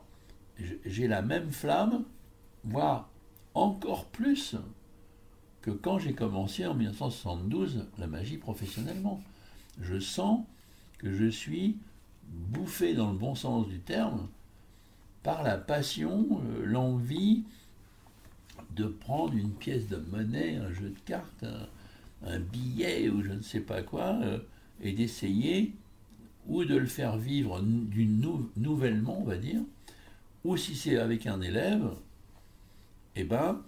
j'ai 0.84 1.08
la 1.08 1.22
même 1.22 1.50
flamme, 1.50 2.04
voire 2.64 3.08
encore 3.54 4.06
plus 4.06 4.56
que 5.62 5.70
quand 5.70 5.98
j'ai 5.98 6.14
commencé 6.14 6.66
en 6.66 6.74
1972 6.74 7.86
la 7.98 8.06
magie 8.06 8.38
professionnellement. 8.38 9.22
Je 9.80 9.98
sens 9.98 10.44
que 10.98 11.12
je 11.12 11.26
suis 11.26 11.78
bouffé 12.28 12.94
dans 12.94 13.10
le 13.10 13.18
bon 13.18 13.34
sens 13.34 13.66
du 13.68 13.80
terme 13.80 14.28
par 15.22 15.42
la 15.42 15.58
passion, 15.58 16.40
euh, 16.44 16.64
l'envie 16.64 17.44
de 18.74 18.84
prendre 18.86 19.34
une 19.34 19.52
pièce 19.52 19.88
de 19.88 19.96
monnaie, 19.96 20.56
un 20.56 20.72
jeu 20.72 20.90
de 20.90 20.98
cartes, 21.04 21.44
un, 22.24 22.38
billet 22.38 23.08
ou 23.08 23.22
je 23.22 23.32
ne 23.32 23.42
sais 23.42 23.60
pas 23.60 23.82
quoi, 23.82 24.18
euh, 24.22 24.38
et 24.82 24.92
d'essayer 24.92 25.72
ou 26.48 26.64
de 26.64 26.76
le 26.76 26.86
faire 26.86 27.16
vivre 27.16 27.60
d'une 27.60 28.48
nouvellement, 28.56 29.20
on 29.20 29.24
va 29.24 29.36
dire, 29.36 29.60
ou 30.44 30.56
si 30.56 30.74
c'est 30.74 30.96
avec 30.96 31.26
un 31.26 31.40
élève, 31.40 31.90
eh 33.16 33.24
ben, 33.24 33.60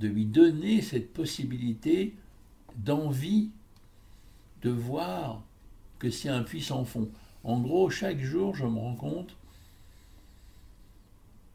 de 0.00 0.08
lui 0.08 0.26
donner 0.26 0.82
cette 0.82 1.12
possibilité 1.12 2.14
d'envie 2.76 3.50
de 4.62 4.70
voir 4.70 5.42
que 5.98 6.10
c'est 6.10 6.28
un 6.28 6.42
puissant 6.42 6.84
fond. 6.84 7.08
En 7.44 7.60
gros, 7.60 7.90
chaque 7.90 8.20
jour, 8.20 8.54
je 8.54 8.64
me 8.66 8.78
rends 8.78 8.96
compte 8.96 9.36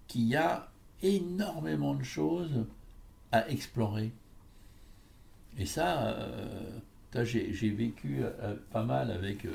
qu'il 0.08 0.24
y 0.24 0.36
a 0.36 0.70
énormément 1.02 1.94
de 1.94 2.04
choses 2.04 2.66
à 3.32 3.50
explorer. 3.50 4.12
Et 5.58 5.66
ça, 5.66 6.08
euh, 6.08 6.80
j'ai 7.24 7.70
vécu 7.70 8.20
euh, 8.22 8.56
pas 8.72 8.84
mal 8.84 9.12
avec 9.12 9.46
euh, 9.46 9.52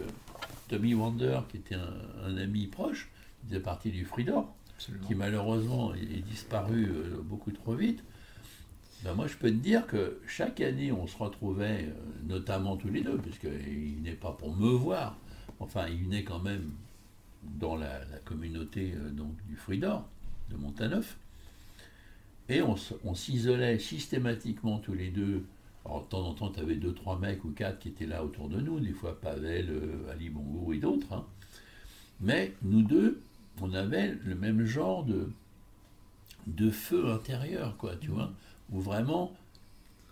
Tommy 0.69 0.95
Wander, 0.95 1.41
qui 1.49 1.59
était 1.59 1.77
un, 1.77 2.37
ami 2.37 2.67
proche, 2.67 3.11
qui 3.41 3.49
faisait 3.49 3.61
partie 3.61 3.91
du 3.91 4.05
Fridor, 4.05 4.55
qui 5.07 5.15
malheureusement 5.15 5.95
est, 5.95 6.23
disparu 6.23 6.89
beaucoup 7.23 7.51
trop 7.51 7.75
vite. 7.75 8.03
Ben 9.05 9.15
moi, 9.15 9.27
je 9.27 9.37
peux 9.37 9.51
te 9.51 9.57
dire 9.57 9.87
que 9.87 10.21
chaque 10.27 10.61
année, 10.61 10.93
on 10.93 11.07
se 11.07 11.17
retrouvait, 11.17 11.89
notamment 12.27 12.77
tous 12.77 12.89
les 12.89 13.03
deux, 13.03 13.19
puisqu'il 13.19 14.03
n'est 14.03 14.13
pas 14.13 14.33
pour 14.33 14.55
me 14.55 14.71
voir, 14.71 15.17
enfin, 15.59 15.87
il 15.89 16.05
venait 16.05 16.25
quand 16.25 16.39
même 16.39 16.71
dans 17.43 17.77
la, 17.77 18.01
communauté 18.25 18.93
donc, 19.13 19.35
du 19.49 19.57
Fridor, 19.57 20.07
de 20.51 20.57
Montaneuf. 20.57 21.17
Et 22.51 22.63
on, 22.63 23.15
s'isolait 23.15 23.79
systématiquement 23.79 24.81
tous 24.81 24.95
les 24.95 25.11
deux. 25.11 25.45
Alors, 25.85 26.03
de 26.03 26.09
temps 26.09 26.27
en 26.27 26.35
temps, 26.35 26.51
tu 26.51 26.61
avais 26.61 26.77
deux, 26.77 26.93
trois 26.93 27.19
mecs 27.19 27.45
ou 27.45 27.51
quatre 27.51 27.79
qui 27.79 27.89
étaient 27.89 28.07
là 28.07 28.25
autour 28.25 28.49
de 28.49 28.61
nous, 28.61 28.81
des 28.81 28.93
fois 28.93 29.19
Pavel, 29.21 29.71
euh, 29.71 30.13
Ali 30.13 30.29
Bongo 30.29 30.73
et 30.73 30.79
d'autres. 30.79 31.13
Hein. 31.13 31.25
Mais 32.21 32.55
nous 32.63 32.83
deux, 32.83 33.23
on 33.61 33.73
avait 33.73 34.15
le 34.25 34.35
même 34.35 34.65
genre 34.65 35.05
de, 35.05 35.31
de 36.47 36.71
feu 36.71 37.11
intérieur, 37.11 37.77
quoi, 37.77 37.97
tu 37.97 38.09
vois, 38.09 38.33
où 38.71 38.81
vraiment, 38.81 39.35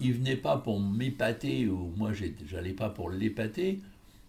il 0.00 0.14
venait 0.14 0.36
pas 0.36 0.56
pour 0.56 0.80
m'épater, 0.80 1.68
ou 1.68 1.92
moi, 1.96 2.12
j'allais 2.46 2.72
pas 2.72 2.88
pour 2.88 3.10
l'épater. 3.10 3.80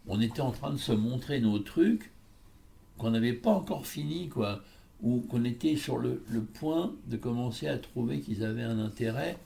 On 0.07 0.19
était 0.19 0.41
en 0.41 0.51
train 0.51 0.71
de 0.71 0.77
se 0.77 0.91
montrer 0.91 1.39
nos 1.39 1.59
trucs 1.59 2.11
qu'on 2.97 3.11
n'avait 3.11 3.33
pas 3.33 3.51
encore 3.51 3.85
fini, 3.85 4.27
quoi 4.27 4.61
ou 5.01 5.21
qu'on 5.21 5.45
était 5.45 5.75
sur 5.75 5.97
le, 5.97 6.21
point 6.53 6.93
de 7.07 7.17
commencer 7.17 7.67
à 7.67 7.77
trouver 7.77 8.19
qu'ils 8.19 8.43
avaient 8.43 8.63
un 8.63 8.79
intérêt. 8.79 9.37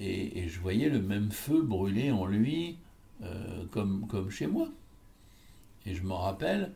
Et, 0.00 0.48
je 0.48 0.60
voyais 0.60 0.88
le 0.88 1.00
même 1.00 1.30
feu 1.30 1.62
brûler 1.62 2.10
en 2.10 2.26
lui 2.26 2.76
euh, 3.22 3.64
comme, 3.70 4.06
comme 4.08 4.30
chez 4.30 4.46
moi. 4.46 4.68
Et 5.86 5.94
je 5.94 6.02
me 6.02 6.12
rappelle, 6.12 6.72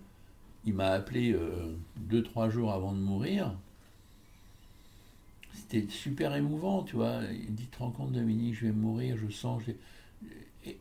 il 0.64 0.74
m'a 0.74 0.90
appelé 0.90 1.33
euh, 1.33 1.76
deux, 1.96 2.22
trois 2.22 2.48
jours 2.48 2.72
avant 2.72 2.92
de 2.92 2.98
mourir. 2.98 3.52
C'était 5.55 5.88
super 5.88 6.35
émouvant, 6.35 6.83
tu 6.83 6.96
vois. 6.96 7.20
Il 7.33 7.55
dit, 7.55 7.66
te 7.66 7.79
rends 7.79 7.90
compte, 7.90 8.12
Dominique, 8.12 8.55
je 8.55 8.66
vais 8.66 8.72
mourir, 8.72 9.16
je 9.16 9.31
sens... 9.33 9.62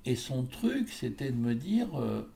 Et, 0.06 0.16
son 0.16 0.44
truc, 0.44 0.90
c'était 0.90 1.32
de 1.32 1.38
me 1.38 1.54
dire, 1.54 1.88
euh, 1.96 2.28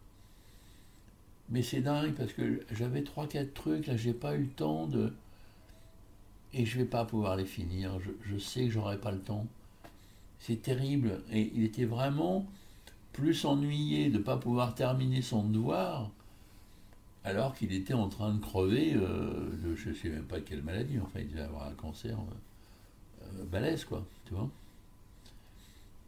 mais 1.49 1.63
c'est 1.63 1.81
dingue 1.81 2.13
parce 2.13 2.31
que 2.33 2.63
j'avais 2.71 3.03
trois, 3.03 3.27
quatre 3.27 3.53
trucs, 3.55 3.87
là 3.87 3.97
j'ai 3.97 4.13
pas 4.13 4.35
eu 4.35 4.43
le 4.43 4.49
temps 4.49 4.85
de. 4.85 5.11
Et 6.53 6.65
je 6.65 6.77
vais 6.77 6.85
pas 6.85 7.05
pouvoir 7.05 7.35
les 7.35 7.45
finir. 7.45 7.99
Je, 8.23 8.37
sais 8.37 8.65
que 8.65 8.71
j'aurai 8.71 8.99
pas 8.99 9.11
le 9.11 9.19
temps. 9.19 9.47
C'est 10.39 10.61
terrible. 10.61 11.21
Et 11.31 11.51
il 11.55 11.63
était 11.63 11.85
vraiment 11.85 12.45
plus 13.13 13.45
ennuyé 13.45 14.09
de 14.09 14.17
ne 14.17 14.23
pas 14.23 14.37
pouvoir 14.37 14.75
terminer 14.75 15.21
son 15.21 15.43
devoir 15.43 16.09
alors 17.23 17.53
qu'il 17.53 17.73
était 17.73 17.93
en 17.93 18.07
train 18.07 18.33
de 18.33 18.39
crever 18.39 18.93
euh, 18.95 19.49
de 19.63 19.75
je 19.75 19.93
sais 19.93 20.09
même 20.09 20.23
pas 20.23 20.39
quelle 20.41 20.63
maladie. 20.63 20.99
Enfin, 20.99 21.19
il 21.19 21.29
devait 21.29 21.41
avoir 21.41 21.67
un 21.67 21.73
cancer 21.73 22.17
euh, 22.17 23.23
euh, 23.23 23.45
balèze, 23.45 23.85
quoi. 23.85 24.05
Tu 24.25 24.33
vois 24.33 24.49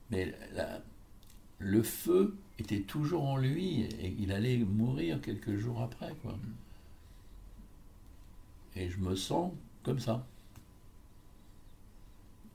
Mais 0.10 0.34
le 1.60 1.84
feu 1.84 2.36
était 2.60 2.82
toujours 2.82 3.24
en 3.24 3.38
lui 3.38 3.82
et 3.82 4.16
il 4.20 4.32
allait 4.32 4.58
mourir 4.58 5.22
quelques 5.22 5.58
jours 5.58 5.82
après. 5.82 6.14
Quoi. 6.22 6.38
Et 8.76 8.90
je 8.90 8.98
me 8.98 9.16
sens 9.16 9.52
comme 9.84 10.00
ça. 10.00 10.26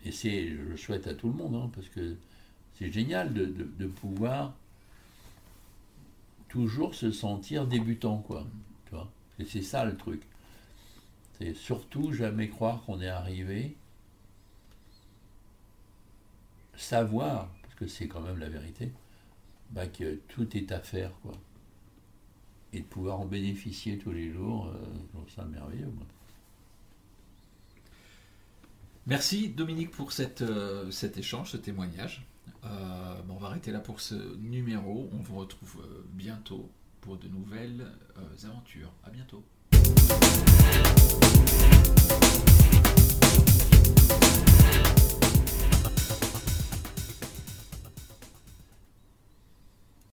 Et 0.07 0.13
c'est, 0.13 0.51
je 0.51 0.63
le 0.63 0.77
souhaite 0.77 1.09
à 1.09 1.15
tout 1.15 1.27
le 1.27 1.35
monde, 1.35 1.57
hein, 1.57 1.71
parce 1.75 1.89
que 1.89 2.17
c'est 2.79 2.93
génial 2.93 3.35
de, 3.35 3.87
pouvoir 3.87 4.55
toujours 6.49 6.95
se 6.95 7.11
sentir 7.11 7.67
débutant, 7.67 8.19
quoi. 8.19 8.47
Et 9.39 9.45
c'est 9.45 9.63
ça 9.63 9.85
le 9.85 9.97
truc. 9.97 10.23
C'est 11.37 11.55
surtout 11.55 12.13
jamais 12.13 12.49
croire 12.49 12.83
qu'on 12.85 13.03
est 13.03 13.09
arrivé. 13.09 13.77
Savoir 16.77 17.51
que 17.77 17.87
c'est 17.87 18.07
quand 18.07 18.21
même 18.21 18.39
la 18.39 18.49
vérité, 18.49 18.93
bah, 19.73 19.89
que 19.89 20.21
tout 20.29 20.57
est 20.57 20.71
à 20.71 20.81
faire, 20.81 21.11
quoi. 21.21 21.33
Et 22.73 22.81
de 22.81 22.85
pouvoir 22.85 23.21
en 23.21 23.27
bénéficier 23.27 23.99
tous 23.99 24.13
les 24.13 24.31
jours, 24.33 24.69
euh, 24.69 25.19
ça 25.35 25.45
merveilleux. 25.45 25.93
Merci 29.07 29.49
Dominique 29.49 29.93
pour 29.93 30.11
euh, 30.41 30.91
cet 30.91 31.17
échange, 31.17 31.53
ce 31.53 31.57
témoignage. 31.57 32.27
Euh, 32.65 33.15
on 33.29 33.37
va 33.37 33.47
arrêter 33.49 33.71
là 33.71 33.79
pour 33.79 34.01
ce 34.01 34.37
numéro. 34.39 35.09
On 35.13 35.23
vous 35.23 35.37
retrouve 35.37 35.77
euh, 35.81 36.05
bientôt 36.13 36.69
pour 37.01 37.17
de 37.17 37.29
nouvelles 37.29 37.87
aventures. 38.45 38.93
À 39.05 39.11
bientôt. 39.11 39.45